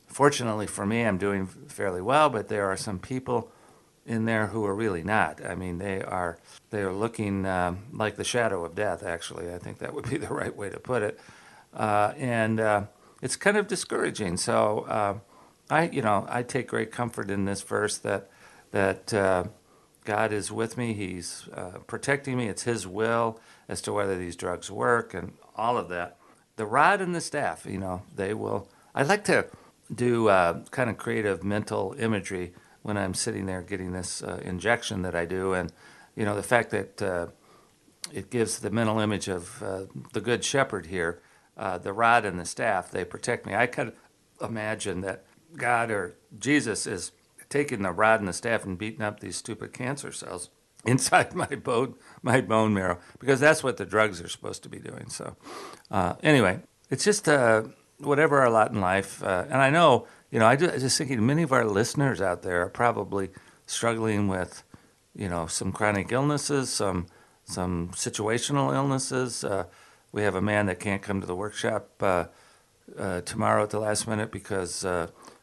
fortunately 0.06 0.66
for 0.66 0.86
me, 0.86 1.02
I'm 1.02 1.18
doing 1.18 1.46
fairly 1.46 2.00
well, 2.00 2.28
but 2.28 2.48
there 2.48 2.66
are 2.66 2.76
some 2.76 2.98
people 2.98 3.50
in 4.06 4.24
there 4.24 4.48
who 4.48 4.64
are 4.64 4.74
really 4.74 5.02
not. 5.02 5.44
I 5.44 5.56
mean, 5.56 5.78
they 5.78 6.00
are 6.00 6.38
they 6.70 6.82
are 6.82 6.92
looking 6.92 7.44
um, 7.44 7.78
like 7.92 8.16
the 8.16 8.24
shadow 8.24 8.64
of 8.64 8.76
death. 8.76 9.02
Actually, 9.02 9.52
I 9.52 9.58
think 9.58 9.78
that 9.78 9.94
would 9.94 10.08
be 10.08 10.16
the 10.26 10.28
right 10.28 10.54
way 10.54 10.70
to 10.70 10.78
put 10.78 11.02
it, 11.02 11.18
uh, 11.74 12.12
and 12.16 12.60
uh, 12.60 12.82
it's 13.22 13.36
kind 13.36 13.56
of 13.56 13.66
discouraging. 13.68 14.36
So. 14.36 14.80
Uh, 14.88 15.18
I, 15.68 15.88
you 15.88 16.00
know, 16.00 16.24
I 16.28 16.44
take 16.44 16.68
great 16.68 16.92
comfort 16.92 17.28
in 17.28 17.44
this 17.44 17.62
verse 17.62 17.98
that 17.98 18.30
that 18.76 19.14
uh, 19.14 19.44
God 20.04 20.34
is 20.34 20.52
with 20.52 20.76
me. 20.76 20.92
He's 20.92 21.48
uh, 21.54 21.78
protecting 21.86 22.36
me. 22.36 22.48
It's 22.48 22.64
His 22.64 22.86
will 22.86 23.40
as 23.70 23.80
to 23.82 23.92
whether 23.94 24.18
these 24.18 24.36
drugs 24.36 24.70
work 24.70 25.14
and 25.14 25.32
all 25.56 25.78
of 25.78 25.88
that. 25.88 26.18
The 26.56 26.66
rod 26.66 27.00
and 27.00 27.14
the 27.14 27.22
staff, 27.22 27.64
you 27.64 27.78
know, 27.78 28.02
they 28.14 28.34
will. 28.34 28.68
I 28.94 29.02
like 29.02 29.24
to 29.24 29.46
do 29.94 30.28
uh, 30.28 30.60
kind 30.70 30.90
of 30.90 30.98
creative 30.98 31.42
mental 31.42 31.96
imagery 31.98 32.52
when 32.82 32.98
I'm 32.98 33.14
sitting 33.14 33.46
there 33.46 33.62
getting 33.62 33.92
this 33.92 34.22
uh, 34.22 34.42
injection 34.44 35.00
that 35.02 35.16
I 35.16 35.24
do, 35.24 35.54
and 35.54 35.72
you 36.14 36.26
know, 36.26 36.36
the 36.36 36.42
fact 36.42 36.70
that 36.72 37.00
uh, 37.00 37.28
it 38.12 38.28
gives 38.28 38.58
the 38.58 38.70
mental 38.70 39.00
image 39.00 39.26
of 39.26 39.62
uh, 39.62 39.84
the 40.12 40.20
good 40.20 40.44
shepherd 40.44 40.86
here. 40.86 41.22
the 41.56 41.94
rod 41.94 42.26
and 42.26 42.38
the 42.38 42.44
staff, 42.44 42.90
they 42.90 43.06
protect 43.06 43.46
me. 43.46 43.54
I 43.54 43.68
could 43.68 43.94
imagine 44.38 45.00
that 45.00 45.24
God 45.56 45.90
or 45.90 46.16
Jesus 46.38 46.86
is 46.86 47.12
taking 47.48 47.82
the 47.82 47.92
rod 47.92 48.20
and 48.20 48.28
the 48.28 48.32
staff 48.32 48.64
and 48.64 48.78
beating 48.78 49.02
up 49.02 49.20
these 49.20 49.36
stupid 49.36 49.72
cancer 49.72 50.12
cells 50.12 50.50
inside 50.84 51.34
my 51.34 51.46
bone, 51.46 51.94
my 52.22 52.40
bone 52.40 52.74
marrow, 52.74 52.98
because 53.18 53.40
that's 53.40 53.62
what 53.62 53.76
the 53.76 53.86
drugs 53.86 54.20
are 54.20 54.28
supposed 54.28 54.62
to 54.62 54.68
be 54.68 54.78
doing. 54.78 55.08
So, 55.08 55.36
uh, 55.90 56.14
anyway, 56.22 56.60
it's 56.90 57.04
just 57.04 57.28
uh, 57.28 57.64
whatever 57.98 58.40
our 58.40 58.50
lot 58.50 58.70
in 58.70 58.80
life. 58.80 59.22
Uh, 59.22 59.44
and 59.50 59.60
I 59.60 59.70
know, 59.70 60.06
you 60.30 60.38
know, 60.38 60.46
I, 60.46 60.56
do, 60.56 60.70
I 60.70 60.78
just 60.78 60.98
thinking 60.98 61.24
many 61.24 61.42
of 61.42 61.52
our 61.52 61.64
listeners 61.64 62.20
out 62.20 62.42
there 62.42 62.62
are 62.62 62.68
probably 62.68 63.30
struggling 63.66 64.28
with, 64.28 64.62
you 65.14 65.28
know, 65.28 65.46
some 65.46 65.72
chronic 65.72 66.12
illnesses, 66.12 66.70
some 66.70 67.06
some 67.46 67.90
situational 67.90 68.74
illnesses. 68.74 69.44
Uh, 69.44 69.64
we 70.12 70.22
have 70.22 70.34
a 70.34 70.42
man 70.42 70.66
that 70.66 70.80
can't 70.80 71.00
come 71.00 71.20
to 71.20 71.26
the 71.26 71.34
workshop 71.34 71.90
uh, 72.02 72.24
uh, 72.98 73.20
tomorrow 73.22 73.62
at 73.62 73.70
the 73.70 73.78
last 73.78 74.06
minute 74.08 74.30
because 74.30 74.84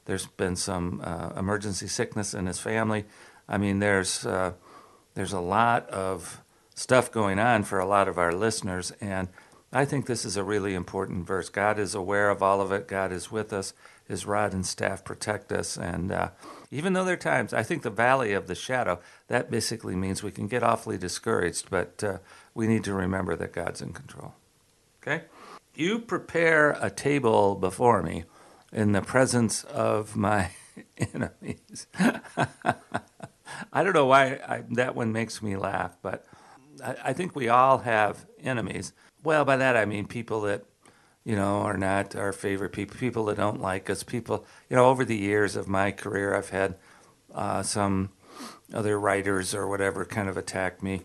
there's 0.06 0.26
been 0.26 0.56
some 0.56 1.02
uh, 1.04 1.32
emergency 1.38 1.88
sickness 1.88 2.34
in 2.34 2.46
his 2.46 2.60
family. 2.60 3.06
I 3.48 3.58
mean, 3.58 3.80
there's 3.80 4.26
uh, 4.26 4.54
there's 5.16 5.34
a 5.34 5.39
lot 5.39 5.89
of 5.89 6.42
stuff 6.76 7.12
going 7.12 7.39
on 7.39 7.63
for 7.63 7.80
a 7.80 7.86
lot 7.86 8.08
of 8.08 8.18
our 8.18 8.34
listeners, 8.34 8.92
and 9.00 9.30
I 9.72 9.86
think 9.86 10.06
this 10.06 10.26
is 10.26 10.38
a 10.38 10.44
really 10.44 10.74
important 10.74 11.26
verse. 11.26 11.50
God 11.50 11.80
is 11.80 11.96
aware 11.96 12.30
of 12.30 12.42
all 12.44 12.62
of 12.62 12.72
it. 12.72 12.88
God 12.88 13.12
is 13.12 13.32
with 13.32 13.54
us. 13.54 13.74
His 14.08 14.26
rod 14.26 14.54
and 14.54 14.66
staff 14.66 15.04
protect 15.04 15.52
us, 15.52 15.78
and 15.78 16.12
uh, 16.12 16.30
even 16.72 16.94
though 16.94 17.06
there 17.06 17.13
are 17.13 17.18
times, 17.18 17.54
I 17.54 17.63
think 17.63 17.84
the 17.84 17.89
valley 17.89 18.34
of 18.34 18.48
the 18.48 18.56
shadow, 18.56 19.00
that 19.28 19.50
basically 19.50 19.96
means 19.96 20.24
we 20.24 20.32
can 20.32 20.48
get 20.48 20.63
awfully 20.63 20.98
discouraged, 20.98 21.70
but 21.70 22.04
uh, 22.04 22.18
we 22.54 22.68
need 22.68 22.84
to 22.84 22.94
remember 22.94 23.36
that 23.36 23.54
God's 23.54 23.82
in 23.82 23.94
control. 23.94 24.34
Okay? 25.02 25.24
You 25.76 26.00
prepare 26.00 26.72
a 26.82 26.89
table 26.89 27.56
before 27.56 28.02
me 28.04 28.26
in 28.74 28.92
the 28.92 29.02
presence 29.02 29.64
of 29.66 30.16
my 30.16 30.50
enemies. 31.14 31.88
I 33.72 33.84
don't 33.84 33.94
know 33.94 34.08
why 34.08 34.40
I, 34.48 34.64
that 34.72 34.96
one 34.96 35.12
makes 35.12 35.42
me 35.42 35.56
laugh, 35.56 35.96
but 36.02 36.26
I, 36.84 36.96
I 37.06 37.14
think 37.14 37.36
we 37.36 37.50
all 37.50 37.80
have 37.80 38.26
enemies. 38.44 38.94
Well, 39.24 39.46
by 39.46 39.58
that 39.58 39.78
I 39.78 39.86
mean 39.86 40.08
people 40.08 40.42
that 40.42 40.66
you 41.24 41.36
know, 41.36 41.62
are 41.62 41.78
not 41.78 42.16
our 42.16 42.34
favorite 42.34 42.74
people, 42.74 42.98
people 42.98 43.26
that 43.26 43.38
don't 43.38 43.62
like 43.62 43.90
us, 43.90 44.04
people, 44.04 44.46
you 44.70 44.76
know, 44.76 44.86
over 44.86 45.06
the 45.06 45.16
years 45.16 45.56
of 45.56 45.68
my 45.68 45.92
career, 45.92 46.36
I've 46.36 46.50
had 46.50 46.76
uh, 47.34 47.64
some 47.64 48.10
other 48.74 49.00
writers 49.00 49.56
or 49.56 49.68
whatever 49.68 50.04
kind 50.06 50.28
of 50.28 50.38
attack 50.38 50.84
me. 50.84 51.02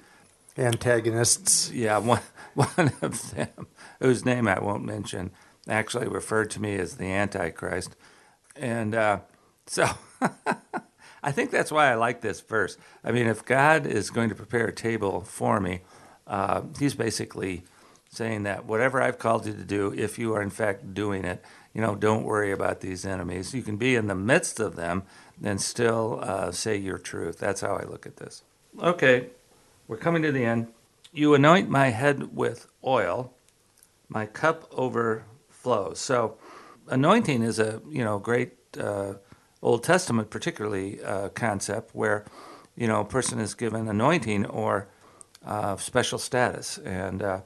Antagonists. 0.57 1.71
Yeah, 1.71 1.99
one, 1.99 2.23
one 2.55 2.93
of 3.01 3.31
them, 3.31 3.69
whose 4.01 4.25
name 4.25 4.49
I 4.49 4.59
won't 4.59 4.85
mention, 4.85 5.31
actually 5.69 6.09
referred 6.09 6.51
to 6.51 6.61
me 6.61 6.77
as 6.77 6.97
the 6.97 7.13
Antichrist. 7.13 7.95
And 8.57 8.95
uh, 8.95 9.21
so 9.67 9.87
I 11.23 11.33
think 11.33 11.51
that's 11.51 11.71
why 11.71 11.91
I 11.91 11.95
like 11.95 12.21
this 12.21 12.41
verse. 12.41 12.77
I 13.05 13.13
mean, 13.13 13.27
if 13.27 13.45
God 13.45 13.87
is 13.87 14.11
going 14.11 14.29
to 14.31 14.35
prepare 14.35 14.67
a 14.67 14.75
table 14.75 15.21
for 15.23 15.61
me, 15.61 15.81
uh, 16.27 16.63
he's 16.79 16.95
basically 16.95 17.65
saying 18.11 18.45
that 18.45 18.65
whatever 18.65 19.03
I've 19.03 19.19
called 19.19 19.47
you 19.47 19.53
to 19.53 19.65
do, 19.65 19.93
if 19.95 20.19
you 20.19 20.35
are 20.35 20.43
in 20.43 20.51
fact 20.51 20.95
doing 20.95 21.25
it, 21.25 21.45
you 21.75 21.81
know, 21.81 21.95
don't 21.95 22.25
worry 22.25 22.51
about 22.51 22.81
these 22.81 23.05
enemies. 23.05 23.55
You 23.55 23.63
can 23.63 23.77
be 23.77 23.95
in 23.95 24.07
the 24.07 24.15
midst 24.15 24.59
of 24.61 24.77
them 24.77 25.03
and 25.43 25.61
still 25.61 26.19
uh, 26.23 26.51
say 26.51 26.77
your 26.77 26.99
truth. 26.99 27.39
That's 27.39 27.61
how 27.61 27.77
I 27.77 27.85
look 27.85 28.07
at 28.07 28.17
this. 28.17 28.43
Okay, 28.81 29.29
we're 29.87 29.97
coming 29.97 30.23
to 30.23 30.33
the 30.33 30.45
end. 30.45 30.69
You 31.13 31.35
anoint 31.35 31.69
my 31.69 31.89
head 31.89 32.35
with 32.35 32.67
oil, 32.85 33.33
my 34.09 34.27
cup 34.27 34.73
overflows. 35.69 35.99
So, 35.99 36.37
anointing 36.89 37.43
is 37.43 37.59
a 37.59 37.81
you 37.89 38.05
know 38.05 38.19
great 38.19 38.53
uh, 38.79 39.15
Old 39.63 39.85
Testament, 39.85 40.31
particularly 40.31 41.03
uh, 41.03 41.29
concept 41.31 41.95
where 41.95 42.25
you 42.77 42.87
know 42.87 43.01
a 43.01 43.05
person 43.05 43.39
is 43.41 43.55
given 43.55 43.89
anointing 43.89 44.47
or 44.47 44.89
uh, 45.45 45.77
special 45.77 46.19
status, 46.19 46.79
and 46.79 47.23
uh, 47.23 47.41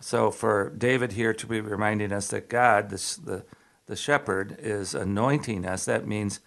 so 0.00 0.30
for 0.30 0.70
David 0.76 1.12
here 1.12 1.32
to 1.34 1.46
be 1.46 1.60
reminding 1.60 2.12
us 2.12 2.28
that 2.28 2.48
God, 2.48 2.90
this, 2.90 3.16
the 3.16 3.44
the 3.86 3.96
shepherd, 3.96 4.56
is 4.58 4.94
anointing 4.94 5.66
us, 5.66 5.84
that 5.86 6.06
means 6.06 6.40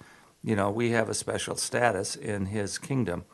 you 0.44 0.56
know 0.56 0.70
we 0.70 0.92
have 0.92 1.10
a 1.10 1.14
special 1.14 1.56
status 1.56 2.16
in 2.16 2.48
His 2.48 2.78
kingdom. 2.78 3.26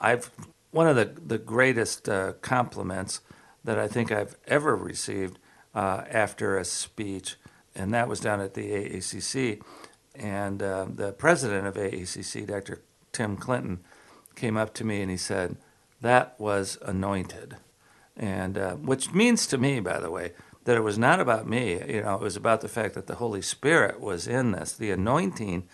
I've 0.00 0.30
one 0.70 0.86
of 0.88 0.96
the 0.96 1.12
the 1.26 1.38
greatest 1.38 2.08
uh, 2.08 2.34
compliments 2.40 3.20
that 3.64 3.78
I 3.78 3.88
think 3.88 4.12
I've 4.12 4.36
ever 4.46 4.76
received 4.76 5.38
uh, 5.74 6.04
after 6.10 6.56
a 6.56 6.64
speech, 6.64 7.36
and 7.74 7.92
that 7.92 8.08
was 8.08 8.20
down 8.20 8.40
at 8.40 8.54
the 8.54 8.70
AACC, 8.70 9.60
and 10.14 10.62
uh, 10.62 10.86
the 10.88 11.12
president 11.12 11.66
of 11.66 11.74
AACC, 11.74 12.46
Dr. 12.46 12.82
Tim 13.12 13.36
Clinton, 13.36 13.80
came 14.36 14.56
up 14.56 14.74
to 14.74 14.84
me 14.84 15.00
and 15.00 15.10
he 15.10 15.16
said, 15.16 15.56
"That 16.00 16.38
was 16.38 16.78
anointed." 16.82 17.56
and 18.16 18.56
uh, 18.56 18.74
which 18.74 19.12
means 19.12 19.46
to 19.48 19.58
me, 19.58 19.80
by 19.80 19.98
the 20.00 20.10
way, 20.10 20.32
that 20.64 20.76
it 20.76 20.82
was 20.82 20.98
not 20.98 21.20
about 21.20 21.48
me. 21.48 21.72
You 21.92 22.02
know, 22.02 22.14
it 22.14 22.20
was 22.20 22.36
about 22.36 22.60
the 22.60 22.68
fact 22.68 22.94
that 22.94 23.06
the 23.06 23.16
Holy 23.16 23.42
Spirit 23.42 24.00
was 24.00 24.26
in 24.26 24.52
this. 24.52 24.72
The 24.72 24.90
anointing, 24.90 25.68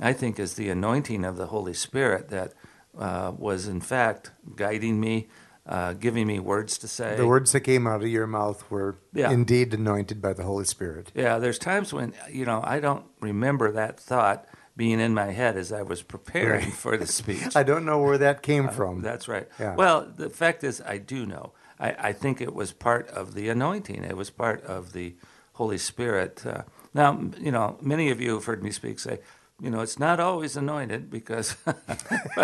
I 0.00 0.12
think, 0.12 0.38
is 0.38 0.54
the 0.54 0.68
anointing 0.70 1.24
of 1.24 1.36
the 1.36 1.46
Holy 1.46 1.74
Spirit 1.74 2.28
that 2.30 2.52
uh, 2.98 3.32
was 3.36 3.68
in 3.68 3.80
fact 3.80 4.32
guiding 4.56 5.00
me, 5.00 5.28
uh, 5.66 5.94
giving 5.94 6.26
me 6.26 6.38
words 6.38 6.76
to 6.78 6.88
say. 6.88 7.16
The 7.16 7.26
words 7.26 7.52
that 7.52 7.60
came 7.60 7.86
out 7.86 8.02
of 8.02 8.08
your 8.08 8.26
mouth 8.26 8.68
were 8.70 8.96
Yeah. 9.12 9.30
indeed 9.30 9.72
anointed 9.74 10.20
by 10.20 10.32
the 10.34 10.42
Holy 10.42 10.64
Spirit. 10.64 11.10
Yeah, 11.14 11.38
there's 11.38 11.58
times 11.58 11.92
when 11.92 12.12
you 12.30 12.44
know 12.44 12.60
I 12.64 12.80
don't 12.80 13.04
remember 13.20 13.70
that 13.72 13.98
thought 13.98 14.46
being 14.76 15.00
in 15.00 15.14
my 15.14 15.30
head 15.30 15.56
as 15.56 15.72
I 15.72 15.82
was 15.82 16.02
preparing 16.02 16.64
Right. 16.64 16.72
for 16.74 16.96
the 16.96 17.06
speech. 17.20 17.54
I 17.56 17.62
don't 17.62 17.84
know 17.84 18.00
where 18.02 18.18
that 18.18 18.42
came 18.42 18.68
from. 18.68 19.00
That's 19.02 19.28
right. 19.28 19.48
Yeah. 19.60 19.74
Well, 19.76 20.06
the 20.16 20.28
fact 20.28 20.64
is, 20.64 20.80
I 20.84 20.98
do 20.98 21.24
know. 21.24 21.52
I, 21.78 22.08
I 22.08 22.12
think 22.12 22.40
it 22.40 22.54
was 22.54 22.72
part 22.72 23.08
of 23.08 23.34
the 23.34 23.48
anointing. 23.48 24.02
It 24.04 24.16
was 24.16 24.30
part 24.30 24.62
of 24.64 24.92
the 24.92 25.14
Holy 25.54 25.78
Spirit. 25.78 26.44
Uh, 26.44 26.62
now, 26.92 27.20
you 27.38 27.52
know, 27.52 27.76
many 27.80 28.10
of 28.10 28.20
you 28.20 28.34
have 28.34 28.44
heard 28.44 28.62
me 28.64 28.70
speak 28.72 28.98
say, 28.98 29.20
you 29.64 29.70
know, 29.70 29.80
it's 29.80 29.98
not 29.98 30.20
always 30.20 30.58
anointed 30.58 31.08
because 31.08 31.56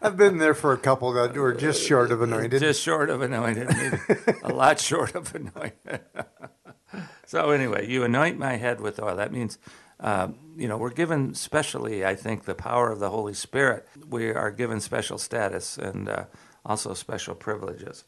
I've 0.00 0.16
been 0.16 0.38
there 0.38 0.54
for 0.54 0.72
a 0.72 0.78
couple 0.78 1.12
that 1.12 1.34
were 1.36 1.52
just 1.52 1.86
short 1.86 2.10
of 2.10 2.22
anointed. 2.22 2.60
just 2.60 2.80
short 2.80 3.10
of 3.10 3.20
anointed, 3.20 3.68
a 4.42 4.54
lot 4.54 4.80
short 4.80 5.14
of 5.14 5.34
anointed. 5.34 6.00
so 7.26 7.50
anyway, 7.50 7.86
you 7.86 8.04
anoint 8.04 8.38
my 8.38 8.56
head 8.56 8.80
with 8.80 8.98
oil. 8.98 9.16
That 9.16 9.32
means, 9.32 9.58
uh, 10.00 10.28
you 10.56 10.66
know, 10.66 10.78
we're 10.78 10.88
given 10.88 11.34
specially, 11.34 12.06
I 12.06 12.14
think, 12.14 12.46
the 12.46 12.54
power 12.54 12.90
of 12.90 12.98
the 12.98 13.10
Holy 13.10 13.34
Spirit. 13.34 13.86
We 14.08 14.30
are 14.30 14.50
given 14.50 14.80
special 14.80 15.18
status 15.18 15.76
and 15.76 16.08
uh, 16.08 16.24
also 16.64 16.94
special 16.94 17.34
privileges. 17.34 18.04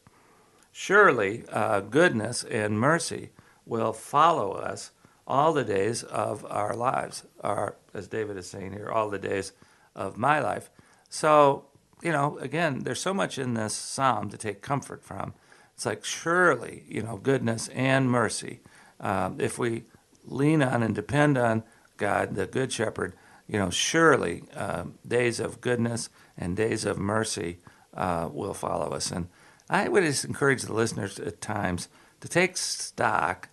Surely, 0.71 1.43
uh, 1.51 1.81
goodness 1.81 2.43
and 2.43 2.79
mercy 2.79 3.29
will 3.63 3.93
follow 3.93 4.53
us 4.53 4.89
all 5.29 5.53
the 5.53 5.63
days 5.63 6.03
of 6.03 6.45
our 6.49 6.75
lives, 6.75 7.23
are, 7.41 7.75
as 7.93 8.07
David 8.07 8.35
is 8.37 8.49
saying 8.49 8.73
here, 8.73 8.89
all 8.89 9.09
the 9.09 9.19
days 9.19 9.53
of 9.95 10.17
my 10.17 10.39
life. 10.39 10.69
So, 11.09 11.65
you 12.01 12.11
know, 12.11 12.37
again, 12.39 12.79
there's 12.79 13.01
so 13.01 13.13
much 13.13 13.37
in 13.37 13.53
this 13.53 13.73
psalm 13.73 14.29
to 14.29 14.37
take 14.37 14.61
comfort 14.61 15.03
from. 15.03 15.33
It's 15.75 15.85
like, 15.85 16.03
surely, 16.03 16.83
you 16.87 17.03
know, 17.03 17.17
goodness 17.17 17.69
and 17.69 18.09
mercy. 18.09 18.59
Um, 18.99 19.39
if 19.39 19.57
we 19.57 19.83
lean 20.25 20.61
on 20.61 20.83
and 20.83 20.93
depend 20.93 21.37
on 21.37 21.63
God, 21.97 22.35
the 22.35 22.45
Good 22.45 22.71
Shepherd, 22.73 23.13
you 23.47 23.57
know, 23.57 23.69
surely 23.69 24.43
um, 24.55 24.95
days 25.07 25.39
of 25.39 25.61
goodness 25.61 26.09
and 26.37 26.55
days 26.55 26.85
of 26.85 26.97
mercy 26.97 27.59
uh, 27.93 28.29
will 28.31 28.53
follow 28.53 28.89
us. 28.91 29.11
And 29.11 29.27
I 29.69 29.87
would 29.87 30.03
just 30.03 30.25
encourage 30.25 30.63
the 30.63 30.73
listeners 30.73 31.19
at 31.19 31.41
times 31.41 31.89
to 32.21 32.27
take 32.27 32.57
stock. 32.57 33.49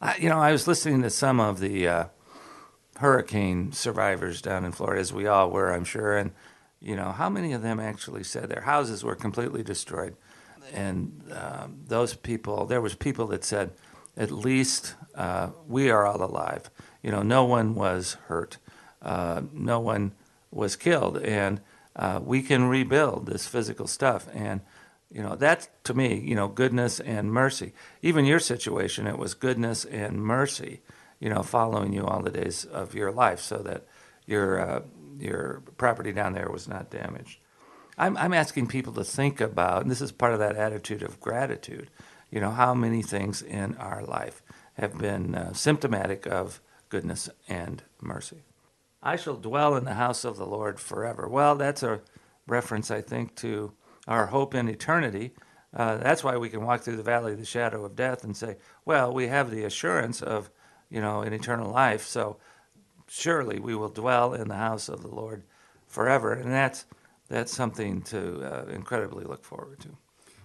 I, 0.00 0.16
you 0.18 0.28
know, 0.28 0.38
I 0.38 0.52
was 0.52 0.68
listening 0.68 1.02
to 1.02 1.10
some 1.10 1.40
of 1.40 1.58
the 1.58 1.88
uh, 1.88 2.04
hurricane 2.98 3.72
survivors 3.72 4.42
down 4.42 4.64
in 4.64 4.72
Florida, 4.72 5.00
as 5.00 5.12
we 5.12 5.26
all 5.26 5.50
were, 5.50 5.72
I'm 5.72 5.84
sure, 5.84 6.16
and 6.16 6.32
you 6.80 6.94
know, 6.94 7.12
how 7.12 7.30
many 7.30 7.52
of 7.52 7.62
them 7.62 7.80
actually 7.80 8.22
said 8.22 8.48
their 8.48 8.62
houses 8.62 9.02
were 9.02 9.14
completely 9.14 9.62
destroyed? 9.62 10.14
And 10.74 11.22
um, 11.32 11.78
those 11.86 12.14
people, 12.14 12.66
there 12.66 12.80
was 12.80 12.94
people 12.94 13.26
that 13.28 13.44
said, 13.44 13.72
at 14.16 14.30
least 14.30 14.94
uh, 15.14 15.50
we 15.66 15.90
are 15.90 16.04
all 16.04 16.22
alive. 16.22 16.70
You 17.02 17.10
know, 17.10 17.22
no 17.22 17.44
one 17.44 17.74
was 17.74 18.14
hurt, 18.26 18.58
uh, 19.00 19.42
no 19.52 19.80
one 19.80 20.12
was 20.50 20.76
killed, 20.76 21.18
and 21.18 21.60
uh, 21.94 22.20
we 22.22 22.42
can 22.42 22.68
rebuild 22.68 23.26
this 23.26 23.46
physical 23.46 23.86
stuff. 23.86 24.28
And 24.34 24.60
you 25.16 25.22
know, 25.22 25.34
that's 25.34 25.70
to 25.84 25.94
me, 25.94 26.18
you 26.18 26.34
know, 26.34 26.46
goodness 26.46 27.00
and 27.00 27.32
mercy. 27.32 27.72
Even 28.02 28.26
your 28.26 28.38
situation, 28.38 29.06
it 29.06 29.16
was 29.16 29.32
goodness 29.32 29.86
and 29.86 30.22
mercy, 30.22 30.82
you 31.20 31.30
know, 31.30 31.42
following 31.42 31.94
you 31.94 32.04
all 32.04 32.20
the 32.20 32.30
days 32.30 32.66
of 32.66 32.94
your 32.94 33.10
life, 33.10 33.40
so 33.40 33.56
that 33.58 33.86
your 34.26 34.60
uh, 34.60 34.82
your 35.18 35.62
property 35.78 36.12
down 36.12 36.34
there 36.34 36.50
was 36.50 36.68
not 36.68 36.90
damaged. 36.90 37.38
I'm 37.96 38.14
I'm 38.18 38.34
asking 38.34 38.66
people 38.66 38.92
to 38.92 39.04
think 39.04 39.40
about, 39.40 39.80
and 39.80 39.90
this 39.90 40.02
is 40.02 40.12
part 40.12 40.34
of 40.34 40.38
that 40.40 40.56
attitude 40.56 41.02
of 41.02 41.18
gratitude. 41.18 41.88
You 42.30 42.40
know, 42.40 42.50
how 42.50 42.74
many 42.74 43.00
things 43.00 43.40
in 43.40 43.74
our 43.76 44.04
life 44.04 44.42
have 44.74 44.98
been 44.98 45.34
uh, 45.34 45.54
symptomatic 45.54 46.26
of 46.26 46.60
goodness 46.90 47.30
and 47.48 47.82
mercy. 48.02 48.42
I 49.02 49.16
shall 49.16 49.36
dwell 49.36 49.76
in 49.76 49.86
the 49.86 49.94
house 49.94 50.26
of 50.26 50.36
the 50.36 50.46
Lord 50.46 50.78
forever. 50.78 51.26
Well, 51.26 51.54
that's 51.54 51.82
a 51.82 52.02
reference, 52.46 52.90
I 52.90 53.00
think, 53.00 53.34
to 53.36 53.72
our 54.06 54.26
hope 54.26 54.54
in 54.54 54.68
eternity. 54.68 55.32
Uh, 55.74 55.96
that's 55.98 56.24
why 56.24 56.36
we 56.36 56.48
can 56.48 56.64
walk 56.64 56.82
through 56.82 56.96
the 56.96 57.02
valley 57.02 57.32
of 57.32 57.38
the 57.38 57.44
shadow 57.44 57.84
of 57.84 57.96
death 57.96 58.24
and 58.24 58.36
say, 58.36 58.56
well, 58.84 59.12
we 59.12 59.26
have 59.28 59.50
the 59.50 59.64
assurance 59.64 60.22
of, 60.22 60.50
you 60.88 61.00
know, 61.00 61.22
an 61.22 61.32
eternal 61.32 61.70
life. 61.70 62.06
So 62.06 62.38
surely 63.08 63.58
we 63.58 63.74
will 63.74 63.88
dwell 63.90 64.32
in 64.32 64.48
the 64.48 64.54
house 64.54 64.88
of 64.88 65.02
the 65.02 65.14
Lord 65.14 65.42
forever. 65.86 66.32
And 66.32 66.50
that's, 66.52 66.86
that's 67.28 67.54
something 67.54 68.02
to 68.02 68.42
uh, 68.42 68.66
incredibly 68.72 69.24
look 69.24 69.44
forward 69.44 69.80
to. 69.80 69.88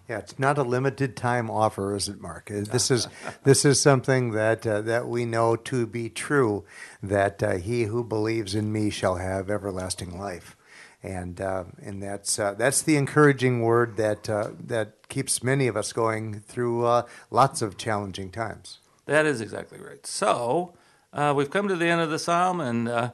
Yeah, 0.09 0.17
it's 0.17 0.37
not 0.37 0.57
a 0.57 0.63
limited 0.63 1.15
time 1.15 1.49
offer, 1.49 1.95
is 1.95 2.09
it, 2.09 2.19
Mark? 2.19 2.51
Uh, 2.51 2.65
This 2.69 2.91
is 2.91 3.07
this 3.45 3.63
is 3.63 3.79
something 3.79 4.31
that 4.31 4.67
uh, 4.67 4.81
that 4.81 5.07
we 5.07 5.25
know 5.25 5.55
to 5.55 5.85
be 5.85 6.09
true. 6.09 6.65
That 7.01 7.41
uh, 7.41 7.51
he 7.53 7.83
who 7.83 8.03
believes 8.03 8.53
in 8.53 8.73
me 8.73 8.89
shall 8.89 9.15
have 9.15 9.49
everlasting 9.49 10.19
life, 10.19 10.57
and 11.03 11.41
uh, 11.41 11.63
and 11.81 12.01
that's 12.01 12.37
uh, 12.37 12.53
that's 12.53 12.81
the 12.81 12.95
encouraging 12.95 13.61
word 13.61 13.97
that 13.97 14.29
uh, 14.29 14.51
that 14.59 15.07
keeps 15.09 15.43
many 15.43 15.67
of 15.67 15.75
us 15.75 15.93
going 15.93 16.41
through 16.41 16.85
uh, 16.85 17.03
lots 17.29 17.61
of 17.61 17.77
challenging 17.77 18.29
times. 18.29 18.79
That 19.05 19.25
is 19.25 19.41
exactly 19.41 19.79
right. 19.79 20.05
So 20.05 20.73
uh, 21.11 21.33
we've 21.35 21.49
come 21.49 21.67
to 21.67 21.75
the 21.75 21.87
end 21.87 22.01
of 22.01 22.09
the 22.09 22.19
psalm, 22.19 22.61
and 22.61 22.87
uh, 22.87 23.11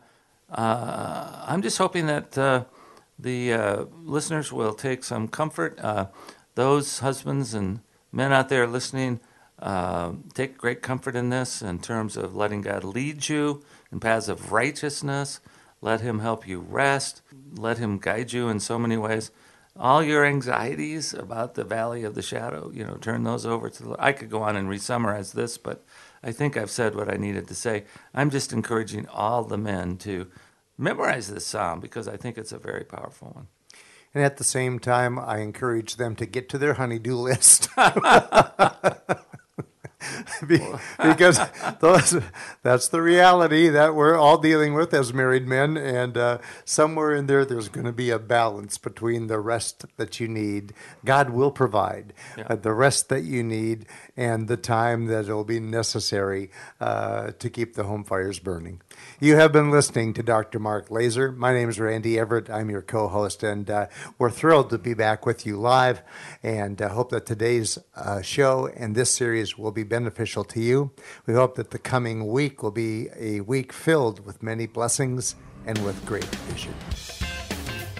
I'm 0.50 1.62
just 1.62 1.78
hoping 1.78 2.08
that 2.08 2.32
the 3.20 3.88
listeners 4.04 4.52
will 4.52 4.74
take 4.74 5.04
some 5.04 5.28
comfort. 5.28 5.80
Those 6.56 7.00
husbands 7.00 7.54
and 7.54 7.82
men 8.12 8.34
out 8.34 8.50
there 8.50 8.68
listening, 8.68 9.22
take 10.34 10.58
great 10.58 10.82
comfort 10.82 11.16
in 11.16 11.30
this 11.30 11.62
in 11.62 11.80
terms 11.80 12.18
of 12.18 12.36
letting 12.36 12.62
God 12.62 12.84
lead 12.84 13.30
you 13.30 13.64
in 13.92 14.00
paths 14.00 14.28
of 14.28 14.52
righteousness. 14.52 15.40
Let 15.82 16.02
Him 16.02 16.20
help 16.20 16.48
you 16.48 16.60
rest. 16.60 17.22
Let 17.56 17.78
Him 17.78 17.98
guide 17.98 18.34
you 18.34 18.50
in 18.50 18.60
so 18.60 18.80
many 18.80 18.98
ways. 18.98 19.32
All 19.80 20.04
your 20.04 20.26
anxieties 20.26 21.14
about 21.14 21.54
the 21.54 21.64
valley 21.64 22.04
of 22.04 22.16
the 22.16 22.24
shadow, 22.24 22.72
you 22.74 22.84
know, 22.84 22.96
turn 22.96 23.24
those 23.24 23.46
over 23.46 23.70
to 23.70 23.84
the. 23.84 23.96
I 24.00 24.12
could 24.12 24.30
go 24.30 24.42
on 24.42 24.56
and 24.56 24.68
re-summarize 24.68 25.34
this, 25.34 25.58
but 25.58 25.86
I 26.24 26.32
think 26.32 26.58
I've 26.58 26.72
said 26.72 26.96
what 26.96 27.14
I 27.14 27.18
needed 27.18 27.48
to 27.48 27.56
say. 27.56 27.84
I'm 28.14 28.32
just 28.32 28.52
encouraging 28.52 29.08
all 29.08 29.44
the 29.44 29.58
men 29.58 29.98
to 29.98 30.28
memorize 30.78 31.28
this 31.28 31.46
psalm 31.46 31.80
because 31.80 32.08
I 32.08 32.18
think 32.18 32.38
it's 32.38 32.52
a 32.52 32.58
very 32.58 32.84
powerful 32.86 33.30
one. 33.34 33.48
And 34.16 34.24
at 34.24 34.38
the 34.38 34.44
same 34.44 34.80
time, 34.80 35.20
I 35.20 35.40
encourage 35.40 35.98
them 35.98 36.16
to 36.16 36.26
get 36.26 36.50
to 36.50 36.58
their 36.58 36.74
honeydew 36.76 37.16
list. 37.16 37.70
because 40.48 41.40
those, 41.80 42.22
that's 42.64 42.88
the 42.90 43.02
reality 43.02 43.70
that 43.70 43.96
we're 43.96 44.16
all 44.16 44.38
dealing 44.38 44.74
with 44.74 44.94
as 44.94 45.14
married 45.14 45.48
men. 45.48 45.78
And 45.78 46.18
uh, 46.18 46.38
somewhere 46.66 47.16
in 47.16 47.28
there, 47.28 47.46
there's 47.46 47.70
going 47.70 47.86
to 47.86 47.92
be 47.92 48.10
a 48.10 48.20
balance 48.20 48.78
between 48.78 49.28
the 49.28 49.40
rest 49.40 49.86
that 49.98 50.20
you 50.20 50.28
need. 50.28 50.74
God 51.04 51.32
will 51.32 51.52
provide 51.52 52.14
Yeah. 52.38 52.46
uh, 52.50 52.56
the 52.56 52.74
rest 52.74 53.10
that 53.10 53.24
you 53.24 53.44
need 53.44 53.86
and 54.16 54.48
the 54.48 54.58
time 54.58 55.06
that 55.08 55.28
will 55.28 55.44
be 55.44 55.60
necessary 55.60 56.50
uh, 56.80 57.32
to 57.40 57.50
keep 57.50 57.74
the 57.76 57.84
home 57.84 58.04
fires 58.04 58.40
burning. 58.40 58.82
You 59.20 59.36
have 59.36 59.52
been 59.52 59.72
listening 59.72 60.14
to 60.14 60.24
Dr. 60.24 60.60
Mark 60.60 60.90
Laaser. 60.90 61.32
My 61.32 61.54
name 61.54 61.70
is 61.70 61.80
Randy 61.80 62.20
Everett. 62.20 62.50
I'm 62.50 62.70
your 62.70 62.82
co 62.82 63.08
host, 63.08 63.44
and 63.44 63.70
uh, 63.70 63.88
we're 64.18 64.30
thrilled 64.32 64.70
to 64.72 64.78
be 64.78 64.94
back 64.94 65.26
with 65.26 65.46
you 65.46 65.58
live 65.58 66.02
and 66.44 66.82
uh, 66.82 66.90
hope 66.90 67.10
that 67.12 67.26
today's 67.26 67.78
uh, 67.96 68.22
show 68.22 68.68
and 68.76 68.96
this 68.96 69.12
series 69.12 69.58
will 69.58 69.72
be 69.72 69.84
beneficial 69.88 70.44
to 70.44 70.60
you. 70.60 70.92
We 71.26 71.34
hope 71.34 71.56
that 71.56 71.72
the 71.72 71.80
coming 71.80 72.28
week 72.28 72.62
will 72.62 72.72
be 72.72 73.10
a 73.16 73.42
week 73.42 73.74
filled 73.74 74.26
with 74.26 74.44
many 74.44 74.68
blessings 74.68 75.36
and 75.66 75.78
with 75.84 76.06
great 76.06 76.26
vision. 76.26 76.74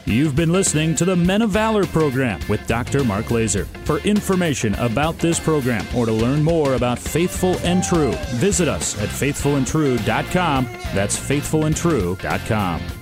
You've 0.08 0.38
been 0.38 0.54
listening 0.54 0.96
to 0.96 1.06
the 1.06 1.18
Men 1.18 1.42
of 1.42 1.50
Valor 1.50 1.86
program 1.86 2.40
with 2.48 2.66
Dr. 2.66 3.04
Mark 3.04 3.30
Laaser. 3.30 3.66
For 3.84 3.98
information 4.00 4.74
about 4.76 5.20
this 5.20 5.38
program 5.38 5.86
or 5.94 6.06
to 6.06 6.14
learn 6.14 6.42
more 6.44 6.76
about 6.76 6.98
Faithful 6.98 7.58
and 7.60 7.84
True, 7.84 8.14
visit 8.36 8.70
us 8.70 8.98
at 9.02 9.10
faithfulandtrue.com. 9.10 10.64
That's 10.94 11.20
faithfulandtrue.com. 11.20 12.97